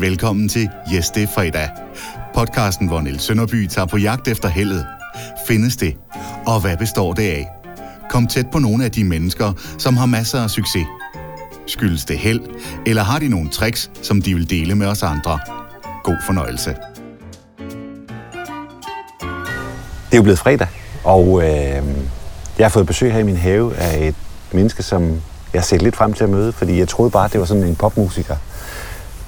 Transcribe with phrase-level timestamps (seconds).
[0.00, 1.68] Velkommen til Yes, det er fredag.
[2.34, 4.86] Podcasten, hvor Niels Sønderby tager på jagt efter heldet.
[5.46, 5.96] Findes det?
[6.46, 7.48] Og hvad består det af?
[8.10, 10.86] Kom tæt på nogle af de mennesker, som har masser af succes.
[11.66, 12.40] Skyldes det held,
[12.86, 15.38] eller har de nogle tricks, som de vil dele med os andre?
[16.04, 16.70] God fornøjelse.
[20.06, 20.68] Det er jo blevet fredag,
[21.04, 21.82] og øh,
[22.58, 24.14] jeg har fået besøg her i min have af et
[24.52, 25.02] menneske, som
[25.52, 27.64] jeg har set lidt frem til at møde, fordi jeg troede bare, det var sådan
[27.64, 28.36] en popmusiker,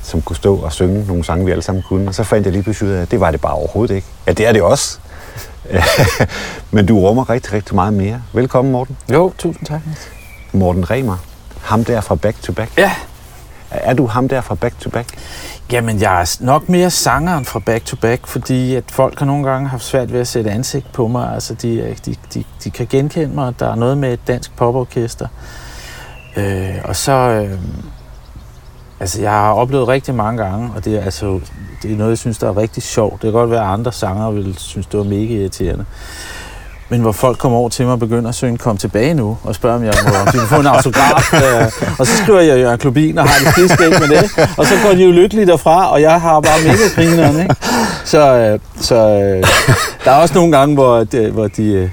[0.02, 2.08] som kunne stå og synge nogle sange, vi alle sammen kunne.
[2.08, 4.06] Og så fandt jeg lige pludselig ud af, at det var det bare overhovedet ikke.
[4.26, 4.98] Ja, det er det også.
[6.70, 8.22] Men du rummer rigtig, rigtig meget mere.
[8.32, 8.96] Velkommen, Morten.
[9.12, 9.80] Jo, tusind tak.
[10.52, 11.16] Morten Remer.
[11.62, 12.78] Ham der fra Back to Back.
[12.78, 12.92] Ja.
[13.70, 15.08] Er du ham der fra Back to Back?
[15.72, 19.50] Jamen, jeg er nok mere sangeren fra Back to Back, fordi at folk har nogle
[19.50, 21.34] gange haft svært ved at sætte ansigt på mig.
[21.34, 23.54] Altså, de, de, de, de kan genkende mig.
[23.60, 25.26] Der er noget med et dansk poporkester.
[26.36, 27.12] Øh, og så...
[27.12, 27.58] Øh,
[29.02, 31.40] altså, jeg har oplevet rigtig mange gange, og det er, altså,
[31.82, 33.12] det er noget, jeg synes, der er rigtig sjovt.
[33.12, 35.84] Det kan godt være, at andre sanger vil synes, det var mega irriterende.
[36.88, 39.54] Men hvor folk kommer over til mig og begynder at synge Kom tilbage nu, og
[39.54, 41.32] spørger, om jeg må, om de vil få en autograf.
[41.42, 44.48] Øh, og så skriver jeg Jørgen Klubin og har det skidt ikke med det.
[44.58, 47.54] Og så går de jo lykkeligt derfra, og jeg har bare mega grineren, ikke?
[48.04, 49.44] Så, øh, så øh,
[50.04, 51.90] der er også nogle gange, hvor, de, hvor, de,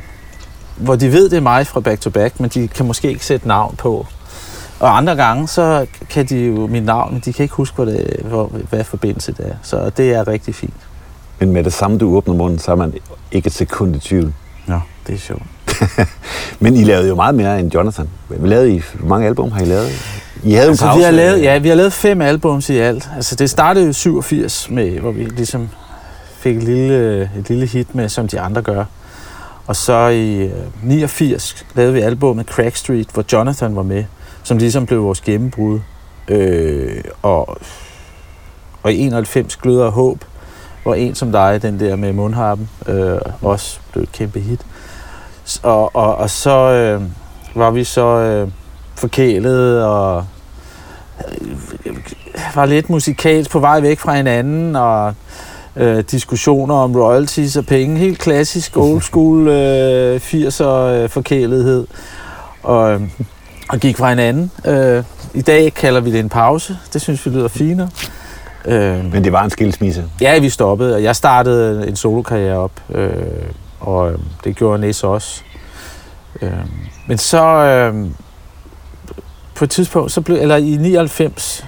[0.76, 3.26] hvor de ved, det er mig fra Back to Back, men de kan måske ikke
[3.26, 4.06] sætte navn på.
[4.80, 8.20] Og andre gange, så kan de jo mit navn, de kan ikke huske, hvad, det,
[8.24, 9.56] hvor, hvad forbindelse det er.
[9.64, 10.74] Så det er rigtig fint.
[11.40, 12.94] Men med det samme, du åbner munden, så er man
[13.32, 14.34] ikke et sekund i tvivl.
[14.68, 15.44] Ja, det er sjovt.
[16.60, 18.10] Men I lavede jo meget mere end Jonathan.
[18.28, 18.82] Hvad lavede I?
[18.94, 19.90] Hvor mange album har I lavet?
[20.44, 20.98] I havde altså, en pause.
[20.98, 23.10] vi har lavet, ja, vi har lavet fem albums i alt.
[23.16, 25.70] Altså, det startede jo 87 med, hvor vi ligesom
[26.38, 28.86] fik et lille, et lille hit med, som de andre gør.
[29.68, 30.50] Og så i
[30.84, 34.04] 89 lavede vi albumet Crack Street, hvor Jonathan var med,
[34.44, 35.80] som ligesom blev vores gennembrud.
[36.28, 37.58] Øh, og,
[38.84, 40.24] og i 91 Gløder og Håb,
[40.84, 44.62] hvor en som dig, den der med mundharpen, øh, også blev et kæmpe hit.
[45.64, 47.02] Og, og, og så øh,
[47.56, 48.52] var vi så øh,
[48.96, 50.26] forkælet og
[51.86, 51.98] øh,
[52.56, 55.14] var lidt musikalt på vej væk fra hinanden, og
[55.76, 57.98] øh, diskussioner om royalties og penge.
[57.98, 61.88] Helt klassisk old school øh, 80'er øh, forkælethed.
[62.64, 63.02] Og, øh,
[63.70, 64.52] og gik fra hinanden.
[64.66, 65.04] Øh,
[65.34, 66.78] I dag kalder vi det en pause.
[66.94, 67.90] Det synes vi lyder finere.
[68.66, 70.06] Øh, Men det var en skilsmisse?
[70.22, 73.12] Ja, vi stoppede, og jeg startede en solokarriere op, øh,
[73.80, 75.42] og øh, det gjorde Næs også.
[76.42, 76.52] Øh,
[77.08, 78.08] men så øh,
[79.56, 81.66] på et tidspunkt, så blev, eller i 99,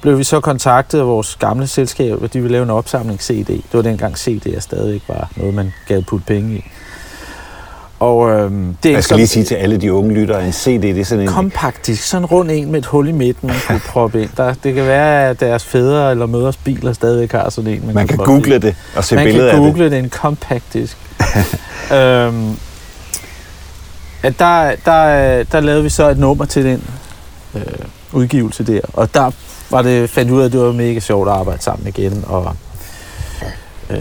[0.00, 3.46] blev vi så kontaktet af vores gamle selskab, og de ville lave en opsamling CD.
[3.46, 6.64] Det var dengang CD'er stadigvæk var noget, man gav putte penge i.
[8.02, 10.82] Og, øhm, det er jeg skal lige sige til alle de unge lyttere, en CD,
[10.82, 11.30] det er sådan en...
[11.30, 14.30] Kompakt disk, sådan rund en med et hul i midten, man kunne proppe ind.
[14.36, 17.86] Der, det kan være, at deres fædre eller mødres biler stadigvæk har sådan en.
[17.86, 19.62] Man, man kan, kan google det og se billeder af det.
[19.62, 20.96] Man kan google det, en kompakt disk.
[21.96, 22.56] øhm,
[24.22, 26.84] at der, der, der lavede vi så et nummer til den
[27.54, 27.62] øh,
[28.12, 29.30] udgivelse der, og der
[29.70, 32.56] var det, fandt ud af, at det var mega sjovt at arbejde sammen igen, og,
[33.90, 33.98] øh,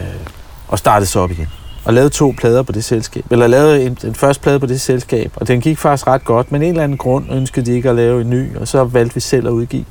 [0.67, 1.47] og startede så op igen
[1.85, 3.25] og lavede to plader på det selskab.
[3.31, 6.51] Eller lavede en, en første plade på det selskab, og den gik faktisk ret godt,
[6.51, 9.15] men en eller anden grund ønskede de ikke at lave en ny, og så valgte
[9.15, 9.85] vi selv at udgive.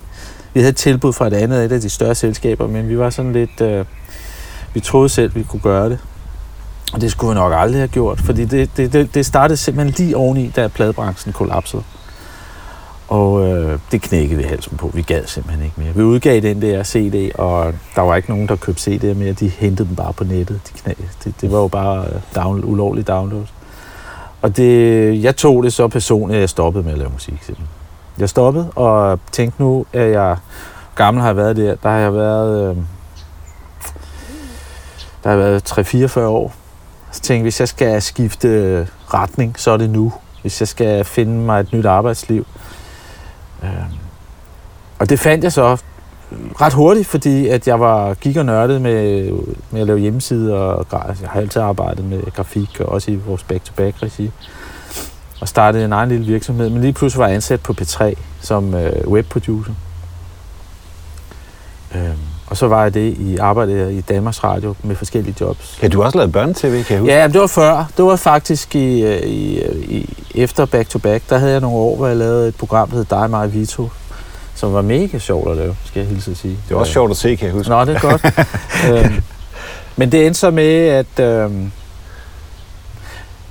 [0.55, 3.11] Vi havde et tilbud fra et andet et af de større selskaber, men vi var
[3.11, 3.61] sådan lidt...
[3.61, 3.85] Øh,
[4.75, 5.99] vi troede selv, vi kunne gøre det.
[6.93, 10.17] Og det skulle vi nok aldrig have gjort, fordi det, det, det startede simpelthen lige
[10.17, 11.83] oveni, da pladebranchen kollapsede.
[13.11, 14.91] Og øh, det knækkede vi halsen på.
[14.95, 15.95] Vi gad simpelthen ikke mere.
[15.95, 19.33] Vi udgav den der CD, og der var ikke nogen, der købte CD'er mere.
[19.33, 20.61] De hentede dem bare på nettet.
[20.69, 20.93] De knæ,
[21.25, 23.45] det, det var jo bare øh, download, down, ulovlig download.
[24.43, 27.35] Og det, jeg tog det så personligt, at jeg stoppede med at lave musik.
[27.43, 27.69] Simpelthen.
[28.19, 30.37] Jeg stoppede og tænkte nu, at jeg
[30.95, 31.75] gammel har jeg været der.
[31.83, 32.77] Der har jeg været, øh,
[35.25, 36.55] der har været 3-44 år.
[37.13, 40.13] Så tænkte hvis jeg skal skifte øh, retning, så er det nu.
[40.43, 42.47] Hvis jeg skal finde mig et nyt arbejdsliv,
[43.63, 43.99] Øhm,
[44.99, 45.77] og det fandt jeg så
[46.61, 49.31] ret hurtigt, fordi at jeg var gik og nørdet med,
[49.71, 53.15] med at lave hjemmesider, og altså, jeg har altid arbejdet med grafik, og også i
[53.15, 54.31] vores back-to-back-regi.
[55.41, 58.75] Og startede en egen lille virksomhed, men lige pludselig var jeg ansat på P3 som
[58.75, 59.73] øh, webproducer.
[61.95, 62.17] Øh,
[62.51, 65.79] og så var jeg det i arbejdet i Danmarks Radio med forskellige jobs.
[65.83, 67.15] Ja, du har også lavet børnetv, kan jeg huske?
[67.15, 67.91] Ja, det var før.
[67.97, 71.31] Det var faktisk i, øh, i, øh, i, efter Back to Back.
[71.31, 73.89] Der havde jeg nogle år, hvor jeg lavede et program, der hed Dig, mig Vito,
[74.55, 76.59] som var mega sjovt at lave, skal jeg hilse at sige.
[76.69, 77.71] Det var også sjovt at se, kan jeg huske.
[77.71, 78.25] Nå, det er godt.
[79.05, 79.23] øhm,
[79.97, 81.73] men det endte så med, at, øhm,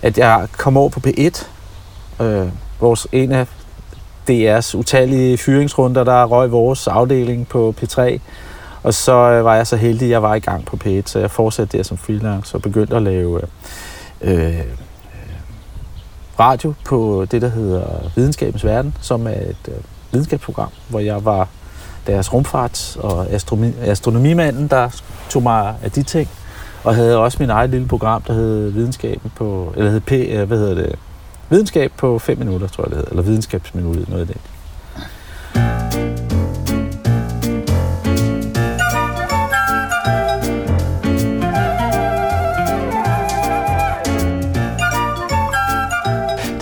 [0.01, 1.45] at jeg kom over på P1.
[2.23, 2.47] Øh,
[2.79, 3.47] vores, en af
[4.29, 8.19] DR's utallige fyringsrunder, der røg vores afdeling på P3.
[8.83, 11.19] Og så øh, var jeg så heldig, at jeg var i gang på P1, så
[11.19, 13.41] jeg fortsatte der som freelance og begyndte at lave
[14.21, 14.65] øh, øh,
[16.39, 17.83] radio på det, der hedder
[18.15, 19.73] Videnskabens Verden, som er et øh,
[20.11, 21.47] videnskabsprogram, hvor jeg var
[22.07, 26.29] deres rumfarts- og astronomi, astronomimanden, der tog mig af de ting,
[26.83, 30.47] og havde også min eget lille program, der hed Videnskaben på, eller hed P, øh,
[30.47, 30.95] hvad hedder det,
[31.49, 34.37] Videnskab på 5 minutter, tror jeg det hedder, eller Videnskabsminuttet, noget af det.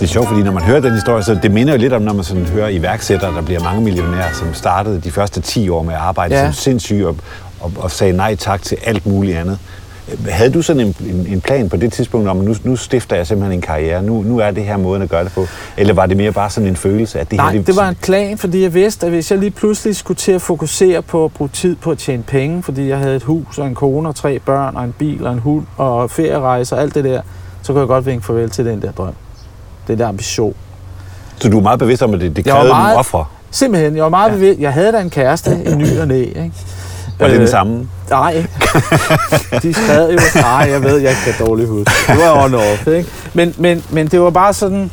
[0.08, 2.12] Er sjovt, fordi når man hører den historie, så det minder jo lidt om, når
[2.12, 5.94] man sådan hører iværksættere, der bliver mange millionærer, som startede de første 10 år med
[5.94, 6.44] at arbejde ja.
[6.44, 7.16] som sindssyg og,
[7.60, 9.58] og, og sagde nej tak til alt muligt andet.
[10.28, 13.26] Havde du sådan en, en, en plan på det tidspunkt om, nu, nu stifter jeg
[13.26, 15.46] simpelthen en karriere, nu, nu er det her måden at gøre det på?
[15.76, 17.58] Eller var det mere bare sådan en følelse, at det Nej, her...
[17.58, 20.32] det, det var en plan, fordi jeg vidste, at hvis jeg lige pludselig skulle til
[20.32, 23.58] at fokusere på at bruge tid på at tjene penge, fordi jeg havde et hus
[23.58, 26.82] og en kone og tre børn og en bil og en hund og ferierejser og
[26.82, 27.20] alt det der,
[27.62, 29.14] så kunne jeg godt vinke farvel til den der drøm.
[29.88, 30.54] Den der ambition.
[31.38, 33.24] Så du er meget bevidst om, at det, det krævede meget- nogle ofre?
[33.50, 34.34] Simpelthen, jeg var meget ja.
[34.34, 34.60] bevidst.
[34.60, 36.52] Jeg havde da en kæreste i ny og næ, ikke?
[37.18, 37.88] Var det den Øh, samme?
[38.10, 38.32] Nej.
[39.62, 41.90] De skrev jo, nej, jeg ved, jeg kan dårligt huske.
[42.08, 43.08] Det var on off, ikke?
[43.34, 44.90] Men, men, men det var bare sådan,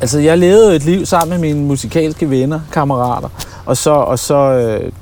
[0.00, 3.28] altså jeg levede et liv sammen med mine musikalske venner, kammerater,
[3.66, 4.92] og så, og så øh,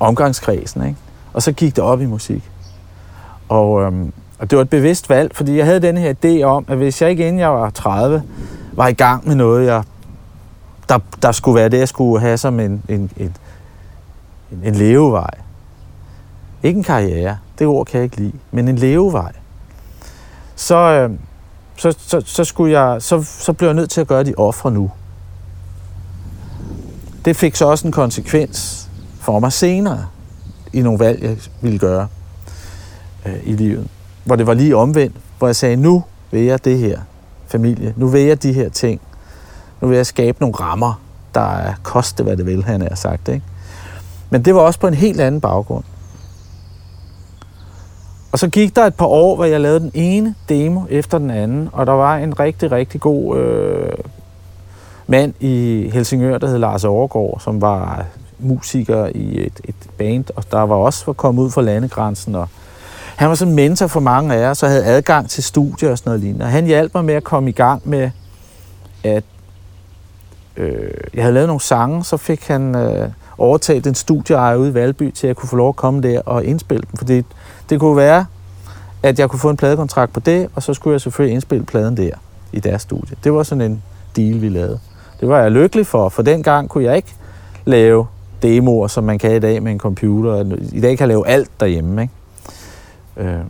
[0.00, 0.96] omgangskredsen, ikke?
[1.32, 2.42] Og så gik det op i musik.
[3.48, 6.64] Og, øhm, og det var et bevidst valg, fordi jeg havde den her idé om,
[6.68, 8.22] at hvis jeg ikke inden jeg var 30,
[8.72, 9.82] var i gang med noget, jeg,
[10.88, 13.36] der, der skulle være det, jeg skulle have som en, en, en,
[14.50, 15.30] en, en levevej,
[16.62, 19.32] ikke en karriere, det ord kan jeg ikke lide, men en levevej.
[20.56, 21.10] Så, øh,
[21.76, 24.70] så, så, så, skulle jeg, så, så blev jeg nødt til at gøre de ofre
[24.70, 24.90] nu.
[27.24, 28.88] Det fik så også en konsekvens
[29.20, 30.06] for mig senere
[30.72, 32.08] i nogle valg, jeg ville gøre
[33.26, 33.88] øh, i livet.
[34.26, 37.00] Hvor det var lige omvendt, hvor jeg sagde, nu vil jeg det her
[37.46, 39.00] familie, nu vil jeg de her ting,
[39.80, 41.00] nu vil jeg skabe nogle rammer,
[41.34, 43.28] der er koste, hvad det vil, han har sagt.
[43.28, 43.42] Ikke?
[44.30, 45.84] Men det var også på en helt anden baggrund.
[48.32, 51.30] Og så gik der et par år, hvor jeg lavede den ene demo efter den
[51.30, 53.92] anden, og der var en rigtig, rigtig god øh,
[55.06, 58.04] mand i Helsingør, der hed Lars Overgaard, som var
[58.38, 62.48] musiker i et, et band, og der var også kommet ud fra landegrænsen, og
[63.16, 66.10] han var sådan mentor for mange af os, og havde adgang til studier og sådan
[66.10, 66.44] noget lignende.
[66.44, 68.10] Og han hjalp mig med at komme i gang med,
[69.04, 69.24] at
[70.56, 73.08] øh, jeg havde lavet nogle sange, så fik han øh,
[73.38, 76.20] overtaget en studieejer ude i Valby, til at jeg kunne få lov at komme der
[76.20, 76.96] og indspille dem.
[76.96, 77.22] Fordi
[77.70, 78.26] det kunne være,
[79.02, 81.96] at jeg kunne få en pladekontrakt på det, og så skulle jeg selvfølgelig indspille pladen
[81.96, 82.10] der
[82.52, 83.16] i deres studie.
[83.24, 83.82] Det var sådan en
[84.16, 84.78] deal, vi lavede.
[85.20, 87.14] Det var jeg lykkelig for, for dengang kunne jeg ikke
[87.64, 88.06] lave
[88.42, 90.56] demoer, som man kan i dag med en computer.
[90.72, 92.14] I dag kan jeg lave alt derhjemme, ikke?
[93.16, 93.40] Øh.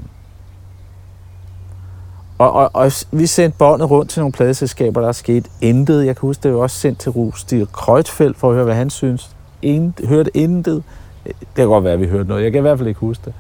[2.39, 6.07] Og, og, og vi sendte båndet rundt til nogle pladeselskaber, der er sket intet.
[6.07, 8.91] Jeg kan huske, det var også sendt til Rustig Krøjtfeldt for at høre, hvad han
[8.91, 9.31] synes.
[9.63, 10.83] Intet, hørte intet.
[11.25, 12.45] Det kan godt være, at vi hørte noget.
[12.45, 13.35] Jeg kan i hvert fald ikke huske det.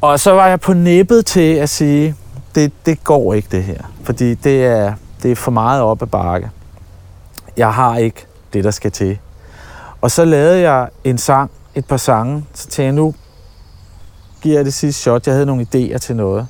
[0.00, 2.14] Og så var jeg på nippet til at sige,
[2.54, 3.82] det, det går ikke det her.
[4.02, 6.50] Fordi det er, det er for meget op ad bakke.
[7.56, 9.18] Jeg har ikke det, der skal til.
[10.00, 12.44] Og så lavede jeg en sang, et par sange.
[12.54, 13.14] Så tænkte jeg, nu
[14.46, 15.26] giver jeg det sidste shot.
[15.26, 16.46] Jeg havde nogle idéer til noget.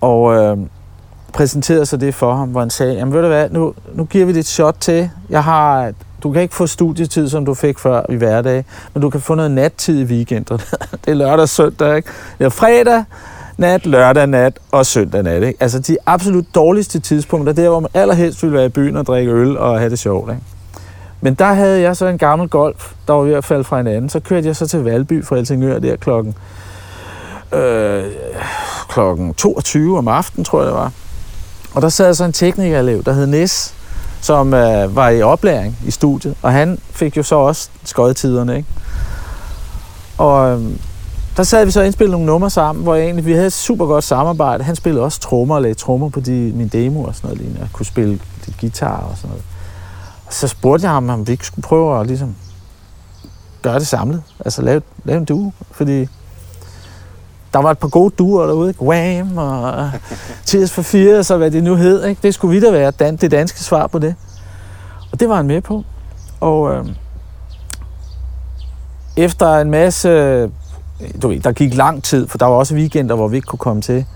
[0.00, 0.56] Og øh,
[1.32, 4.26] præsenterede så det for ham, hvor han sagde, jamen ved du hvad, nu, nu giver
[4.26, 5.10] vi det et shot til.
[5.30, 9.10] Jeg har, du kan ikke få studietid, som du fik før i hverdag, men du
[9.10, 10.58] kan få noget nattid i weekenden.
[11.04, 12.08] det er lørdag og søndag, ikke?
[12.38, 13.04] Det er fredag
[13.56, 15.62] nat, lørdag nat og søndag nat, ikke?
[15.62, 19.32] Altså de absolut dårligste tidspunkter, der hvor man allerhelst ville være i byen og drikke
[19.32, 20.42] øl og have det sjovt, ikke?
[21.24, 24.10] Men der havde jeg så en gammel golf, der var ved at falde fra hinanden.
[24.10, 26.34] Så kørte jeg så til Valby fra Helsingør der klokken,
[27.52, 28.04] øh,
[28.88, 30.92] klokken 22 om aftenen, tror jeg det var.
[31.74, 33.74] Og der sad så en teknikerelev, der hed Nis,
[34.20, 36.34] som øh, var i oplæring i studiet.
[36.42, 38.68] Og han fik jo så også skodtiderne, ikke?
[40.18, 40.70] Og øh,
[41.36, 43.86] der sad vi så og indspillede nogle numre sammen, hvor egentlig, vi havde et super
[43.86, 44.64] godt samarbejde.
[44.64, 47.60] Han spillede også trommer og lagde trommer på de, min demo og sådan noget lignende.
[47.60, 48.10] Jeg kunne spille
[48.46, 49.44] lidt guitar og sådan noget.
[50.34, 52.36] Så spurgte jeg ham, om vi ikke skulle prøve at ligesom
[53.62, 54.22] gøre det samlet.
[54.44, 56.08] Altså lave, lave en duo, fordi
[57.52, 58.82] der var et par gode duer derude, ikke?
[58.82, 59.90] Wham og
[60.44, 62.22] Tears for Fears og hvad det nu hed, ikke?
[62.22, 64.14] Det skulle vi da være dan- det danske svar på det.
[65.12, 65.84] Og det var han med på.
[66.40, 66.86] Og øh,
[69.16, 70.08] efter en masse,
[71.22, 73.58] du ved, der gik lang tid, for der var også weekender, hvor vi ikke kunne
[73.58, 74.06] komme til,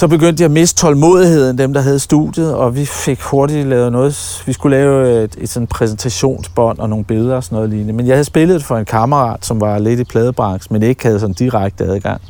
[0.00, 3.92] så begyndte de at miste tålmodigheden, dem der havde studiet, og vi fik hurtigt lavet
[3.92, 4.42] noget.
[4.46, 7.92] Vi skulle lave et, et sådan præsentationsbånd og nogle billeder og sådan noget lignende.
[7.92, 11.20] Men jeg havde spillet for en kammerat, som var lidt i pladebranchen, men ikke havde
[11.20, 12.20] sådan direkte adgang.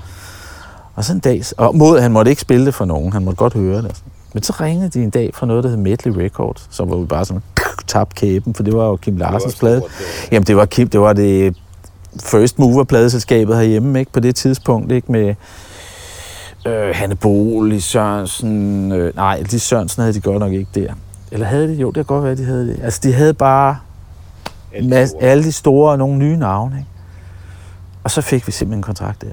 [0.95, 3.37] Og så en dag, og mod, han måtte ikke spille det for nogen, han måtte
[3.37, 3.97] godt høre det.
[4.35, 7.07] Men så ringede de en dag fra noget, der hed Medley Records, som var vi
[7.07, 7.43] bare sådan
[7.87, 9.83] tabt kæben, for det var jo Kim Larsens plade.
[10.33, 11.57] Jamen det var Kim, det var det
[12.23, 15.35] first mover pladeselskabet herhjemme, ikke, på det tidspunkt, ikke, med
[16.67, 20.93] øh, Hanne Bol, Sørensen, øh, nej, Lis Sørensen havde de godt nok ikke der.
[21.33, 21.75] Eller havde de?
[21.75, 22.81] Jo, det kan godt være, de havde det.
[22.83, 23.79] Altså, de havde bare
[24.75, 26.89] alle, mas- alle de store og nogle nye navne, ikke?
[28.05, 29.27] Og så fik vi simpelthen en kontrakt der.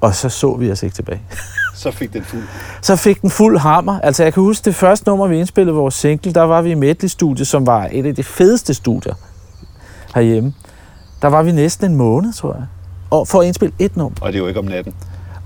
[0.00, 1.20] Og så så vi os ikke tilbage.
[1.76, 2.42] Så fik den fuld.
[2.82, 4.00] Så fik den fuld hammer.
[4.00, 6.74] Altså, jeg kan huske det første nummer, vi indspillede vores single, der var vi i
[6.74, 9.14] Medley Studie, som var et af de fedeste studier
[10.14, 10.54] herhjemme.
[11.22, 12.66] Der var vi næsten en måned, tror jeg,
[13.10, 14.18] og for at indspille et nummer.
[14.20, 14.94] Og det er jo ikke om natten.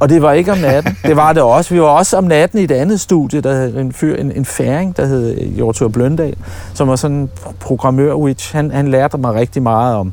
[0.01, 0.97] Og det var ikke om natten.
[1.05, 1.75] Det var det også.
[1.75, 4.45] Vi var også om natten i et andet studie, der hed en, fyr, en, en
[4.45, 6.37] færing, der hed øh, Jortur Bløndal,
[6.75, 7.31] som var sådan en
[7.61, 10.13] programmør, which han, han lærte mig rigtig meget om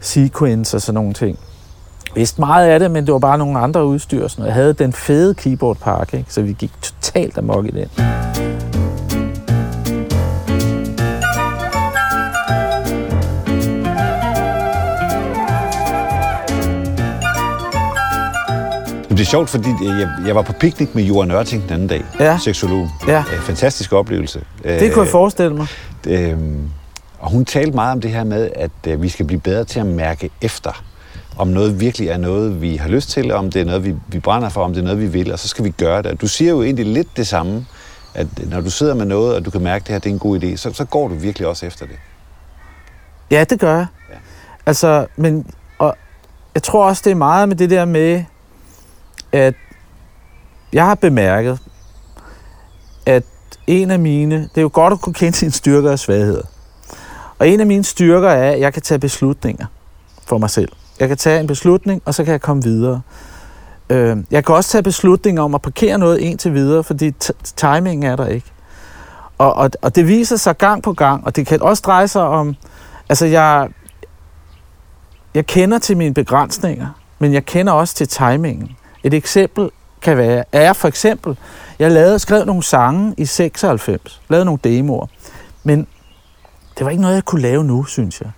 [0.00, 1.38] sequence og sådan nogle ting.
[2.14, 4.28] Vidste meget af det, men det var bare nogle andre udstyr.
[4.28, 4.44] Sådan.
[4.44, 6.32] Jeg havde den fede keyboardpark, ikke?
[6.32, 7.88] så vi gik totalt amok i den.
[19.16, 22.04] Det er sjovt, fordi jeg, jeg var på piknik med Johan Ørting den anden dag,
[22.20, 22.38] Ja.
[22.38, 22.88] seksolog.
[23.08, 23.18] Ja.
[23.18, 24.40] Øh, Fantastisk oplevelse.
[24.64, 25.66] Det kunne jeg forestille mig.
[26.06, 26.38] Øh,
[27.18, 29.80] og hun talte meget om det her med, at øh, vi skal blive bedre til
[29.80, 30.84] at mærke efter,
[31.38, 34.18] om noget virkelig er noget, vi har lyst til, om det er noget, vi, vi
[34.20, 36.20] brænder for, om det er noget, vi vil, og så skal vi gøre det.
[36.20, 37.66] Du siger jo egentlig lidt det samme,
[38.14, 40.12] at når du sidder med noget, og du kan mærke, at det her det er
[40.14, 41.96] en god idé, så, så går du virkelig også efter det.
[43.30, 43.86] Ja, det gør jeg.
[44.10, 44.14] Ja.
[44.66, 45.46] Altså, men
[45.78, 45.96] og
[46.54, 48.24] jeg tror også, det er meget med det der med,
[49.36, 49.54] at
[50.72, 51.58] jeg har bemærket,
[53.06, 53.24] at
[53.66, 56.42] en af mine, det er jo godt at kunne kende sine styrker og svagheder.
[57.38, 59.66] Og en af mine styrker er, at jeg kan tage beslutninger
[60.26, 60.72] for mig selv.
[61.00, 63.00] Jeg kan tage en beslutning, og så kan jeg komme videre.
[63.90, 68.02] Øh, jeg kan også tage beslutninger om at parkere noget indtil videre, fordi t- timingen
[68.02, 68.52] er der ikke.
[69.38, 72.22] Og, og, og det viser sig gang på gang, og det kan også dreje sig
[72.22, 72.56] om,
[73.08, 73.68] altså jeg,
[75.34, 76.86] jeg kender til mine begrænsninger,
[77.18, 78.76] men jeg kender også til timingen.
[79.06, 79.70] Et eksempel
[80.02, 81.36] kan være, er for eksempel,
[81.78, 85.06] jeg lavede, skrev nogle sange i 96, lavede nogle demoer,
[85.64, 85.86] men
[86.78, 88.30] det var ikke noget, jeg kunne lave nu, synes jeg.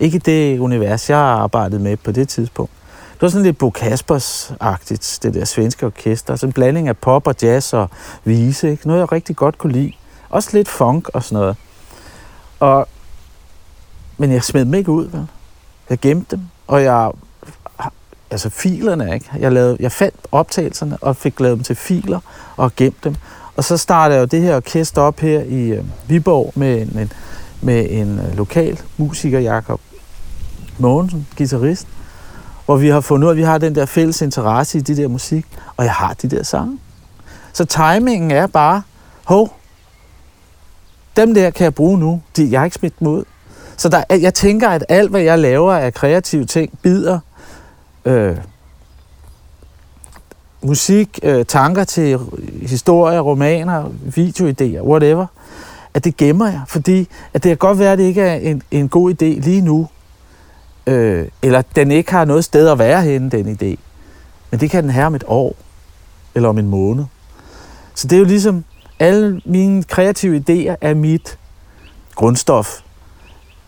[0.00, 2.72] Ikke det univers, jeg arbejdede med på det tidspunkt.
[3.12, 6.36] Det var sådan lidt Bo Kaspers-agtigt, det der svenske orkester.
[6.36, 7.90] Sådan en blanding af pop og jazz og
[8.24, 8.70] vise.
[8.70, 8.86] Ikke?
[8.86, 9.92] Noget, jeg rigtig godt kunne lide.
[10.30, 11.56] Også lidt funk og sådan noget.
[12.60, 12.88] Og,
[14.18, 15.26] men jeg smed dem ikke ud, vel?
[15.90, 17.10] Jeg gemte dem, og jeg...
[18.32, 19.30] Altså filerne, ikke?
[19.38, 22.20] Jeg, lavede, jeg fandt optagelserne og fik lavet dem til filer
[22.56, 23.14] og gemt dem.
[23.56, 26.98] Og så startede jeg jo det her orkester op her i øh, Viborg med en,
[26.98, 27.12] en,
[27.60, 29.80] med en øh, lokal musiker, Jakob
[30.78, 31.86] Mogensen, guitarist,
[32.64, 34.96] hvor vi har fundet ud af, at vi har den der fælles interesse i det
[34.96, 35.46] der musik,
[35.76, 36.78] og jeg har de der sange.
[37.52, 38.82] Så timingen er bare,
[39.24, 39.56] hov,
[41.16, 43.24] dem der kan jeg bruge nu, de, jeg har ikke smidt dem ud.
[43.76, 47.18] Så der, jeg tænker, at alt, hvad jeg laver af kreative ting, bider,
[48.04, 48.36] øh,
[50.62, 52.18] musik, øh, tanker til
[52.62, 53.84] historier, romaner,
[54.16, 55.26] videoidéer, whatever,
[55.94, 58.62] at det gemmer jeg, fordi at det kan godt være, at det ikke er en,
[58.70, 59.88] en god idé lige nu,
[60.86, 63.78] øh, eller den ikke har noget sted at være henne, den idé.
[64.50, 65.56] Men det kan den have om et år,
[66.34, 67.04] eller om en måned.
[67.94, 68.64] Så det er jo ligesom,
[68.98, 71.38] alle mine kreative idéer er mit
[72.14, 72.80] grundstof.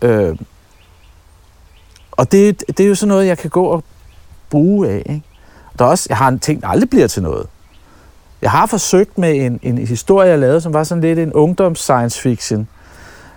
[0.02, 0.36] Øh,
[2.10, 3.84] og det, det er jo sådan noget, jeg kan gå og
[4.50, 5.02] bruge af.
[5.06, 5.22] Ikke?
[5.78, 7.46] Der er også, jeg har en ting, der aldrig bliver til noget.
[8.42, 11.78] Jeg har forsøgt med en, en historie, jeg lavede, som var sådan lidt en ungdoms
[11.78, 12.68] science fiction.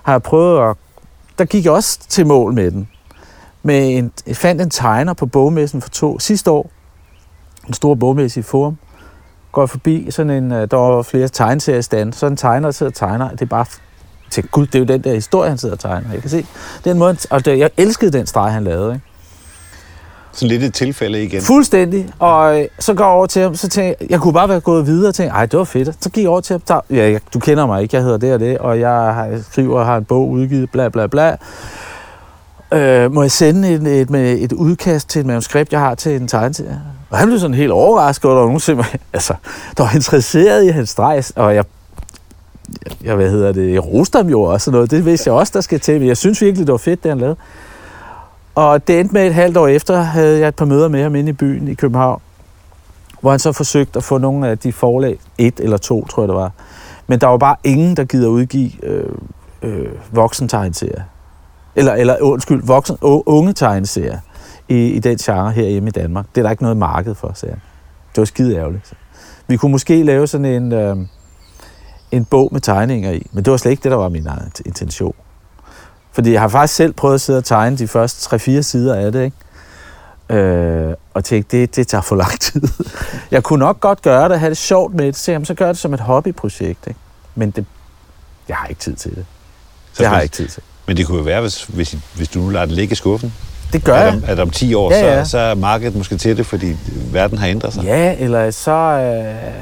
[0.04, 0.76] Har jeg prøvet at...
[1.38, 2.90] Der gik jeg også til mål med den.
[3.64, 6.70] Med en, jeg fandt en tegner på bogmessen for to sidste år.
[7.68, 8.78] En stor bogmesse i Forum.
[9.52, 10.52] Går jeg forbi sådan en...
[10.52, 13.30] Øh, der var flere tegneserier stand, Så en tegner, sidder og tegner.
[13.30, 13.66] Det er bare...
[14.30, 16.12] Til gud, det er jo den der historie, han sidder og tegner.
[16.12, 16.46] Jeg kan se
[16.84, 17.18] den måde...
[17.30, 18.94] Og det, jeg elskede den streg, han lavede.
[18.94, 19.06] Ikke?
[20.38, 21.42] Sådan lidt et tilfælde igen.
[21.42, 22.10] Fuldstændig.
[22.20, 24.60] Og øh, så går jeg over til ham, så tænker jeg, jeg kunne bare være
[24.60, 26.04] gået videre og tænke, ej, det var fedt.
[26.04, 28.18] Så gik jeg over til ham, så, ja, jeg, du kender mig ikke, jeg hedder
[28.18, 31.36] det og det, og jeg har, skriver og har en bog udgivet, bla bla bla.
[32.72, 36.16] Øh, må jeg sende et, et, med et udkast til et manuskript, jeg har til
[36.16, 36.82] en tegneserie?
[37.10, 39.34] Og han blev sådan helt overrasket, og der var nogen simpelthen, altså,
[39.78, 41.66] der var interesseret i hans streg, og jeg
[43.04, 44.92] jeg, hvad hedder det, jeg roste ham jo også og noget.
[44.92, 46.00] Det vidste jeg også, der skal til.
[46.00, 47.36] Men jeg synes virkelig, det var fedt, det han lavede.
[48.58, 51.16] Og det endte med et halvt år efter, havde jeg et par møder med ham
[51.16, 52.22] inde i byen i København.
[53.22, 56.28] hvor han så forsøgte at få nogle af de forlag, et eller to, tror jeg
[56.28, 56.52] det var.
[57.08, 59.10] Men der var bare ingen, der gider udgive øh,
[59.62, 61.02] øh, voksentegneserier.
[61.76, 64.20] Eller, eller undskyld, voksen, unge tegneserier
[64.70, 66.26] i, i den genre herhjemme i Danmark.
[66.36, 67.62] Det er der ikke noget marked for, sagde han.
[68.16, 68.94] Det var skide ærgerligt.
[69.48, 70.98] Vi kunne måske lave sådan en, øh,
[72.12, 74.28] en bog med tegninger i, men det var slet ikke det, der var min
[74.66, 75.16] intention.
[76.18, 79.12] Fordi jeg har faktisk selv prøvet at sidde og tegne de første 3-4 sider af
[79.12, 80.42] det, ikke?
[80.42, 82.62] Øh, og tænkte, det, det tager for lang tid.
[83.32, 85.68] jeg kunne nok godt gøre det, have det sjovt med det, så, jamen, så gør
[85.68, 86.88] det som et hobbyprojekt.
[86.88, 87.00] Ikke?
[87.36, 87.66] Men det,
[88.48, 89.26] jeg har ikke tid til det.
[89.94, 90.64] Så det har jeg ikke tid til.
[90.88, 93.34] Men det kunne jo være, hvis, hvis, hvis du nu lader det ligge i skuffen.
[93.74, 94.14] Det gør jeg.
[94.24, 95.24] At, at om 10 år, ja, ja.
[95.24, 96.78] Så, så er markedet måske til det, fordi
[97.12, 97.84] verden har ændret sig.
[97.84, 99.56] Ja, eller så øh,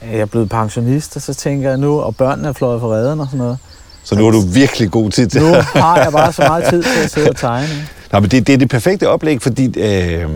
[0.00, 3.20] er jeg blevet pensionist, og så tænker jeg nu, og børnene er fløjet for redden
[3.20, 3.58] og sådan noget.
[4.04, 6.82] Så nu har du virkelig god tid til Nu har jeg bare så meget tid
[6.82, 7.88] til at sidde og tegne.
[8.12, 10.30] Nej, men det, det er det perfekte oplæg, fordi øh,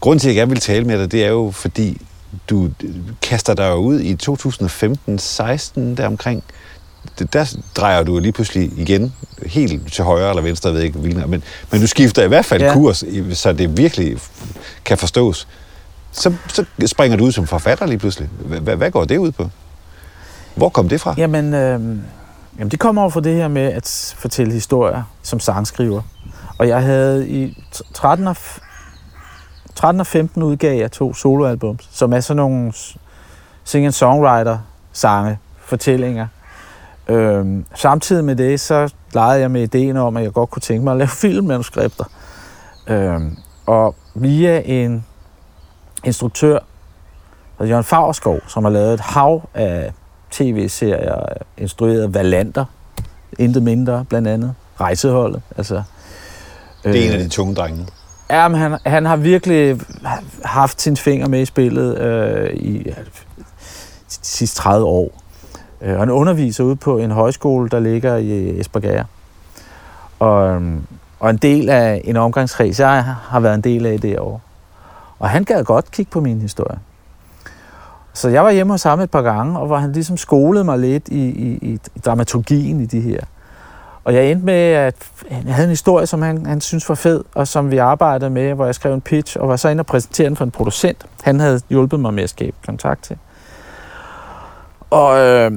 [0.00, 2.00] grunden til, at jeg gerne vil tale med dig, det er jo, fordi
[2.50, 2.70] du
[3.22, 6.42] kaster dig ud i 2015-16 deromkring.
[7.32, 9.12] Der drejer du lige pludselig igen
[9.46, 12.44] helt til højre eller venstre, jeg ved ikke hvilken, men, men du skifter i hvert
[12.44, 12.72] fald ja.
[12.72, 14.18] kurs, så det virkelig
[14.84, 15.48] kan forstås.
[16.12, 18.28] Så, så springer du ud som forfatter lige pludselig.
[18.38, 19.48] Hvad, hvad går det ud på?
[20.54, 21.14] Hvor kom det fra?
[21.18, 21.80] Jamen, øh,
[22.58, 26.02] jamen det kommer over fra det her med at fortælle historier som sangskriver.
[26.58, 28.36] Og jeg havde i 13 og,
[29.74, 32.72] 13 og 15 udgav jeg to soloalbums, som er sådan nogle
[33.64, 36.26] singer-songwriter-sange, fortællinger.
[37.08, 40.84] Øhm, samtidig med det, så legede jeg med ideen om, at jeg godt kunne tænke
[40.84, 42.04] mig at lave filmmanuskripter.
[42.86, 45.04] Øhm, og via en
[46.04, 46.58] instruktør,
[47.58, 49.92] der Jørgen Fagerskov, som har lavet et hav af
[50.34, 51.26] tv-serier,
[51.58, 52.64] instrueret Valander,
[53.38, 55.82] intet mindre blandt andet, Rejseholdet, altså
[56.84, 57.86] det er en af de tunge drenge.
[58.30, 59.80] Ja, men han, han har virkelig
[60.44, 62.94] haft sin finger med i spillet øh, i ja, de
[64.08, 65.22] sidste 30 år.
[65.80, 69.04] Øh, han underviser ude på en højskole, der ligger i Esbergære.
[70.18, 70.86] Og, øhm,
[71.20, 74.40] og en del af en omgangskreds, jeg har været en del af det år.
[75.18, 76.78] Og han gad godt kigge på min historie.
[78.14, 80.78] Så jeg var hjemme hos ham et par gange, og hvor han ligesom skolede mig
[80.78, 83.20] lidt i, i, i dramaturgien i de her
[84.04, 84.94] og jeg endte med, at
[85.30, 88.54] jeg havde en historie, som han, han synes var fed, og som vi arbejdede med,
[88.54, 91.06] hvor jeg skrev en pitch, og var så inde og præsentere den for en producent.
[91.22, 93.18] Han havde hjulpet mig med at skabe kontakt til.
[94.90, 95.52] Og øh,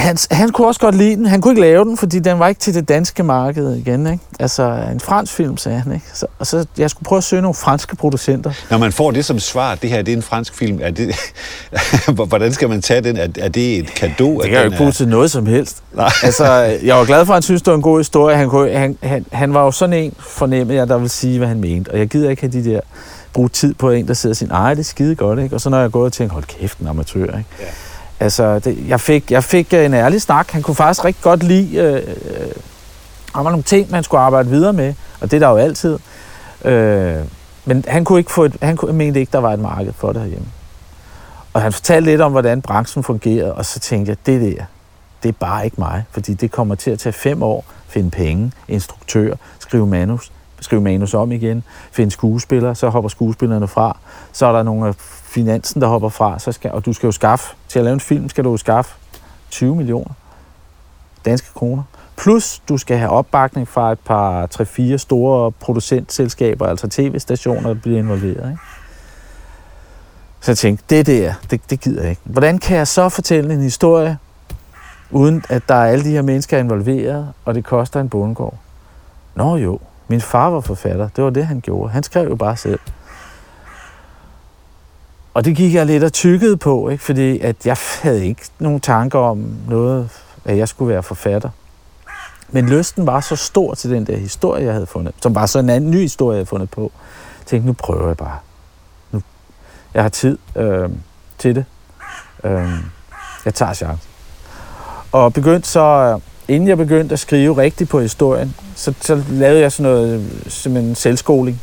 [0.00, 1.26] han, han kunne også godt lide den.
[1.26, 4.06] Han kunne ikke lave den, fordi den var ikke til det danske marked igen.
[4.06, 4.24] Ikke?
[4.40, 5.92] Altså en fransk film, sagde han.
[5.92, 6.06] Ikke?
[6.14, 8.52] Så, og så jeg skulle prøve at søge nogle franske producenter.
[8.70, 11.14] Når man får det som svar, det her det er en fransk film, er det,
[12.28, 13.16] hvordan skal man tage den?
[13.16, 14.34] Er, er det et kado?
[14.34, 14.92] Det kan jeg jo ikke bruge er...
[14.92, 15.82] til noget som helst.
[15.92, 16.10] Nej.
[16.22, 16.44] altså,
[16.88, 18.36] jeg var glad for, at han synes, det var en god historie.
[18.36, 21.48] Han, kunne, han, han, han var jo sådan en, fornemmede jeg, der vil sige, hvad
[21.48, 21.90] han mente.
[21.90, 22.80] Og jeg gider ikke have de der
[23.32, 25.54] bruge tid på en, der sidder og siger, ej, det er skide godt, ikke?
[25.54, 27.44] Og så når jeg går og tænker, hold kæft, en amatør, ikke?
[27.60, 27.66] Ja.
[28.20, 30.50] Altså, det, jeg, fik, jeg fik øh, en ærlig snak.
[30.50, 32.52] Han kunne faktisk rigtig godt lide, øh, øh,
[33.34, 35.98] der var nogle ting, man skulle arbejde videre med, og det er der jo altid.
[36.64, 37.16] Øh,
[37.64, 40.12] men han kunne ikke få et, han kunne, mente ikke, der var et marked for
[40.12, 40.46] det herhjemme.
[41.52, 44.64] Og han fortalte lidt om, hvordan branchen fungerede, og så tænkte jeg, det der,
[45.22, 48.52] det er bare ikke mig, fordi det kommer til at tage fem år, finde penge,
[48.68, 53.98] instruktør, skrive manus, skrive manus om igen, finde skuespillere, så hopper skuespillerne fra,
[54.32, 54.94] så er der nogle øh,
[55.30, 58.00] finansen, der hopper fra, så skal, og du skal jo skaffe, til at lave en
[58.00, 58.94] film, skal du jo skaffe
[59.50, 60.14] 20 millioner
[61.24, 61.82] danske kroner.
[62.16, 64.46] Plus, du skal have opbakning fra et par
[64.94, 68.50] 3-4 store producentselskaber, altså tv-stationer, der bliver involveret.
[68.50, 68.62] Ikke?
[70.40, 72.22] Så jeg tænkte, det der, det, det gider jeg ikke.
[72.24, 74.18] Hvordan kan jeg så fortælle en historie,
[75.10, 78.58] uden at der er alle de her mennesker involveret, og det koster en bondegård?
[79.34, 81.08] Nå jo, min far var forfatter.
[81.16, 81.92] Det var det, han gjorde.
[81.92, 82.80] Han skrev jo bare selv.
[85.34, 87.04] Og det gik jeg lidt og tykkede på, ikke?
[87.04, 90.08] fordi at jeg havde ikke nogen tanker om noget,
[90.44, 91.50] at jeg skulle være forfatter.
[92.48, 95.58] Men lysten var så stor til den der historie, jeg havde fundet, som var så
[95.58, 96.92] en anden ny historie, jeg havde fundet på.
[97.40, 98.38] Jeg tænkte, nu prøver jeg bare.
[99.12, 99.22] Nu,
[99.94, 100.90] jeg har tid øh,
[101.38, 101.64] til det.
[102.44, 102.68] Øh,
[103.44, 104.08] jeg tager chancen.
[105.12, 109.72] Og begyndte så, inden jeg begyndte at skrive rigtigt på historien, så, så lavede jeg
[109.72, 111.60] sådan noget, øh, som en selvskoling,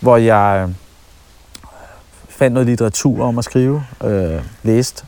[0.00, 0.68] hvor jeg
[2.38, 5.04] fandt noget litteratur om at skrive, øh, læste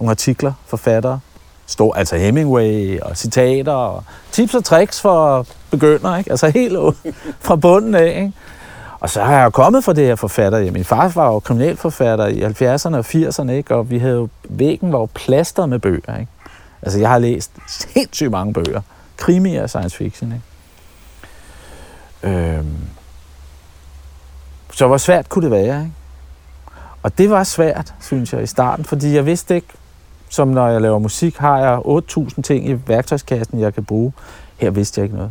[0.00, 1.20] nogle artikler, forfattere,
[1.66, 6.30] stod altså Hemingway og citater og tips og tricks for begyndere, ikke?
[6.30, 6.78] altså helt
[7.40, 8.06] fra bunden af.
[8.06, 8.32] Ikke?
[9.00, 10.70] Og så har jeg kommet fra det her forfatter.
[10.70, 13.74] Min far var jo kriminalforfatter i 70'erne og 80'erne, ikke?
[13.74, 16.18] og vi havde jo, væggen var jo plaster med bøger.
[16.20, 16.32] Ikke?
[16.82, 18.80] Altså jeg har læst sindssygt mange bøger.
[19.16, 20.32] Krimi og science fiction.
[22.22, 22.36] Ikke?
[22.56, 22.76] Øhm.
[24.72, 25.80] Så hvor svært kunne det være?
[25.80, 25.92] Ikke?
[27.02, 29.68] Og det var svært, synes jeg, i starten, fordi jeg vidste ikke,
[30.28, 34.12] som når jeg laver musik, har jeg 8.000 ting i værktøjskassen, jeg kan bruge.
[34.56, 35.30] Her vidste jeg ikke noget.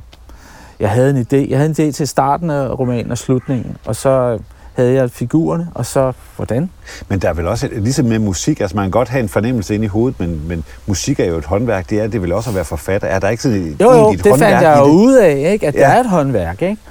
[0.79, 1.49] Jeg havde en idé.
[1.49, 4.39] Jeg havde en idé til starten af romanen og slutningen, og så
[4.73, 6.69] havde jeg figurerne, og så hvordan?
[7.07, 9.75] Men der er vel også, ligesom med musik, altså man kan godt have en fornemmelse
[9.75, 12.49] ind i hovedet, men, men musik er jo et håndværk, det er det vil også
[12.49, 13.07] at være forfatter.
[13.07, 15.67] Er der ikke sådan et, jo, jo, et det fandt jeg jo ud af, ikke?
[15.67, 15.75] at.
[15.75, 15.79] Ja.
[15.79, 16.61] der er et håndværk.
[16.61, 16.81] Ikke?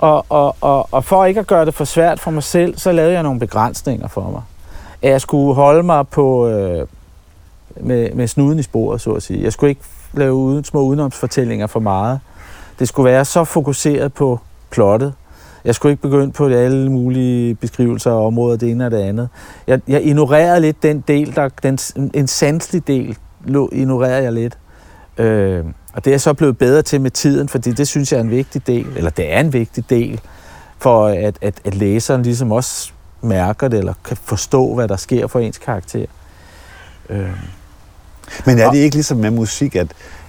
[0.00, 2.92] Og, og, og, og for ikke at gøre det for svært for mig selv, så
[2.92, 4.42] lavede jeg nogle begrænsninger for mig.
[5.02, 6.86] At jeg skulle holde mig på, øh,
[7.76, 9.42] med, med snuden i sporet, så at sige.
[9.42, 9.82] Jeg skulle ikke
[10.12, 12.20] lave uden, små udenomsfortællinger for meget.
[12.78, 15.14] Det skulle være så fokuseret på plottet.
[15.64, 19.28] Jeg skulle ikke begynde på alle mulige beskrivelser og områder, det ene og det andet.
[19.66, 21.78] Jeg, jeg ignorerede lidt den del, der, den,
[22.14, 23.16] en sanselig del,
[23.72, 24.58] ignorerede jeg lidt.
[25.18, 28.18] Øh, og det er jeg så blevet bedre til med tiden, fordi det synes jeg
[28.18, 30.20] er en vigtig del, eller det er en vigtig del,
[30.78, 35.26] for at, at, at læseren ligesom også mærker det, eller kan forstå, hvad der sker
[35.26, 36.06] for ens karakter.
[37.08, 37.28] Øh,
[38.46, 39.86] Men er det ikke ligesom med musik, at,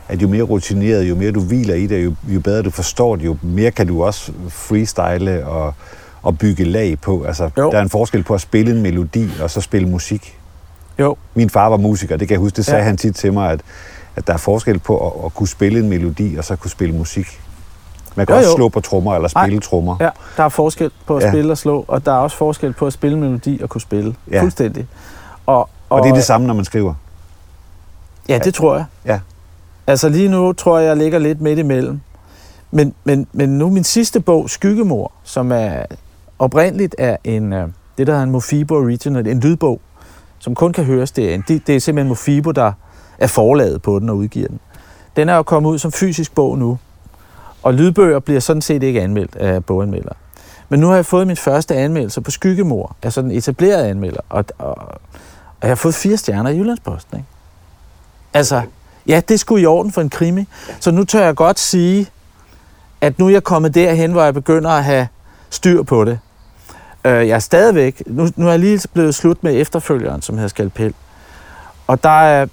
[0.08, 3.16] at jo mere rutineret, jo mere du hviler i det, jo, jo bedre du forstår
[3.16, 5.74] det, jo mere kan du også freestyle og,
[6.22, 7.24] og bygge lag på?
[7.24, 7.72] Altså, Jo.
[7.72, 10.38] der er en forskel på at spille en melodi og så spille musik.
[11.06, 12.86] Jo, Min far var musiker, det kan jeg huske, det sagde Ja.
[12.86, 13.62] han tit til mig, at,
[14.16, 16.96] at der er forskel på at, at kunne spille en melodi og så kunne spille
[16.96, 17.42] musik.
[18.16, 18.56] Man kan Jo, også jo.
[18.56, 19.96] slå på trommer eller spille trommer.
[20.00, 21.32] ja, der er forskel på at Ja.
[21.32, 24.16] spille og slå, og der er også forskel på at spille melodi og kunne spille.
[24.32, 24.42] Ja.
[24.42, 24.88] Fuldstændig.
[25.46, 26.94] Og, og, Og det er det samme, når man skriver.
[28.30, 28.86] Ja, det tror jeg.
[29.06, 29.20] Ja.
[29.88, 32.00] Altså lige nu tror jeg, jeg ligger lidt midt imellem.
[32.72, 35.84] Men, men, men nu min sidste bog, Skyggemor, som er
[36.40, 39.82] oprindeligt er en, øh, det der hedder en Mofibo Original, en lydbog,
[40.42, 41.46] som kun kan høres derinde.
[41.48, 42.72] Det, det er simpelthen Mofibo, der
[43.18, 44.60] er forlaget på den og udgiver den.
[45.16, 46.78] Den er jo kommet ud som fysisk bog nu,
[47.64, 50.14] og lydbøger bliver sådan set ikke anmeldt af boganmeldere.
[50.70, 54.46] Men nu har jeg fået min første anmeldelse på Skyggemor, altså den etablerede anmelder, og,
[54.58, 55.00] og, og
[55.62, 57.18] jeg har fået fire stjerner i Jyllandsposten.
[57.18, 57.30] Ikke?
[58.34, 58.62] Altså,
[59.08, 60.48] ja, det skulle i orden for en krimi.
[60.80, 62.08] Så nu tør jeg godt sige,
[63.02, 65.08] at nu er jeg kommet derhen, hvor jeg begynder at have
[65.50, 66.20] styr på det.
[67.06, 70.48] Øh, jeg er stadigvæk, nu, nu er jeg lige blevet slut med efterfølgeren, som hedder
[70.48, 70.94] Skalpel.
[71.88, 72.48] Og der er,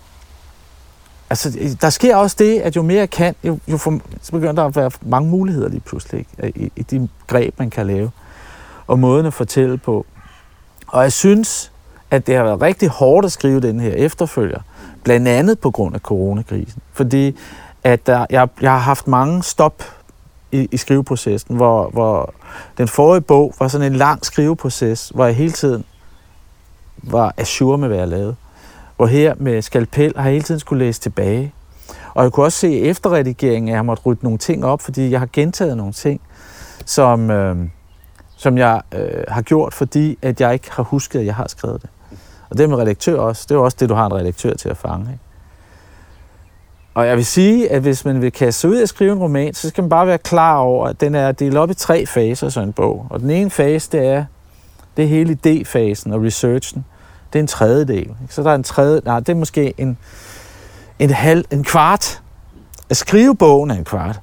[1.31, 4.53] altså, der sker også det, at jo mere jeg kan, jo, jo for, så begynder
[4.53, 6.59] der at være mange muligheder lige pludselig, ikke?
[6.61, 8.11] I, i de greb, man kan lave,
[8.87, 10.07] og måden at fortælle på.
[10.87, 11.73] Og jeg synes,
[12.11, 14.61] at det har været rigtig hårdt at skrive den her efterfølger,
[15.05, 16.83] blandt andet på grund af coronakrisen.
[16.93, 17.37] Fordi
[17.85, 19.83] at der, jeg, jeg har haft mange stop
[20.53, 22.35] i, i skriveprocessen, hvor, hvor
[22.79, 25.85] den forrige bog var sådan en lang skriveproces, hvor jeg hele tiden
[26.97, 28.37] var assur med, hvad jeg lavede.
[28.97, 31.53] Hvor her med Skalpel har jeg hele tiden skulle læse tilbage.
[32.15, 35.19] Og jeg kunne også se efterredigeringen, at jeg måtte rydde nogle ting op, fordi jeg
[35.19, 36.21] har gentaget nogle ting,
[36.85, 37.57] som, øh,
[38.37, 41.83] som jeg øh, har gjort, fordi at jeg ikke har husket, at jeg har skrevet
[41.83, 41.91] det.
[42.51, 44.69] Og det med redaktør også, det er jo også det, du har en redaktør til
[44.69, 45.13] at fange.
[45.13, 45.28] Ikke?
[46.99, 49.55] Og jeg vil sige, at hvis man vil kaste sig ud at skrive en roman,
[49.55, 52.49] så skal man bare være klar over, at den er delt op i tre faser,
[52.49, 53.07] sådan en bog.
[53.11, 54.25] Og den ene fase, det er,
[54.97, 56.85] det er hele idéfasen og researchen.
[57.33, 58.11] Det er en tredjedel.
[58.31, 59.99] Så der er en tredje, nej, det er måske en,
[60.99, 62.23] en, halv, en kvart.
[62.91, 64.21] At skrive bogen er en kvart.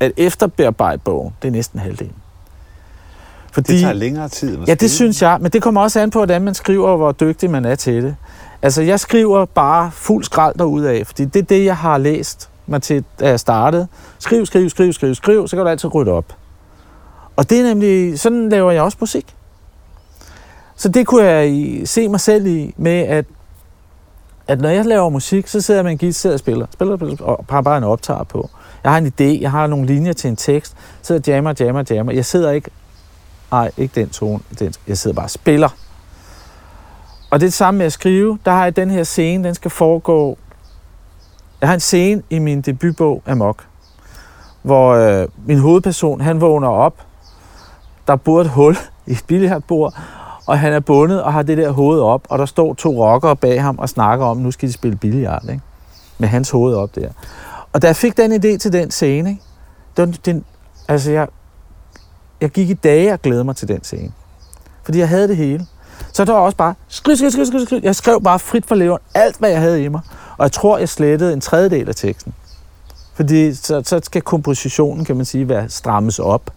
[0.00, 2.16] At efterbearbejde bogen, det er næsten halvdelen.
[3.52, 4.62] Fordi, Det tager længere tid.
[4.62, 6.96] at Ja, det synes jeg, men det kommer også an på, hvordan man skriver, og
[6.96, 8.16] hvor dygtig man er til det.
[8.62, 12.50] Altså, jeg skriver bare fuld skrald derud af, fordi det er det, jeg har læst
[12.66, 13.88] mig til, da jeg startede.
[14.18, 16.36] Skriv, skriv, skriv, skriv, skriv, så kan du altid rydde op.
[17.36, 19.36] Og det er nemlig, sådan laver jeg også musik.
[20.76, 23.24] Så det kunne jeg se mig selv i, med at,
[24.48, 26.96] at når jeg laver musik, så sidder jeg med en guitar sidder og spiller, spiller,
[26.96, 28.50] spiller og har bare en optager på.
[28.84, 31.84] Jeg har en idé, jeg har nogle linjer til en tekst, sidder og jammer, jammer,
[31.90, 32.12] jammer.
[32.12, 32.70] Jeg sidder ikke
[33.52, 34.40] Nej, ikke den tone.
[34.58, 35.68] Den, jeg sidder bare og spiller.
[37.32, 38.38] Og det er det samme med at skrive.
[38.44, 40.38] Der har jeg den her scene, den skal foregå...
[41.60, 43.66] Jeg har en scene i min debutbog, Amok,
[44.62, 46.94] hvor øh, min hovedperson, han vågner op.
[48.06, 49.94] Der bor et hul i et billiardbord,
[50.46, 53.36] og han er bundet og har det der hoved op, og der står to rockere
[53.36, 55.62] bag ham og snakker om, nu skal de spille billiard, ikke?
[56.18, 57.08] Med hans hoved op der.
[57.72, 59.42] Og da jeg fik den idé til den scene, ikke?
[59.96, 60.44] Den, den,
[60.88, 61.28] altså jeg,
[62.40, 64.12] jeg gik i dage og glædede mig til den scene.
[64.84, 65.66] Fordi jeg havde det hele.
[66.12, 67.80] Så det var også bare, skriv, skriv, skriv, skriv, skriv.
[67.82, 70.00] Jeg skrev bare frit for leveren, alt hvad jeg havde i mig.
[70.38, 72.34] Og jeg tror, jeg slettede en tredjedel af teksten.
[73.14, 76.50] Fordi så, så skal kompositionen, kan man sige, være strammes op.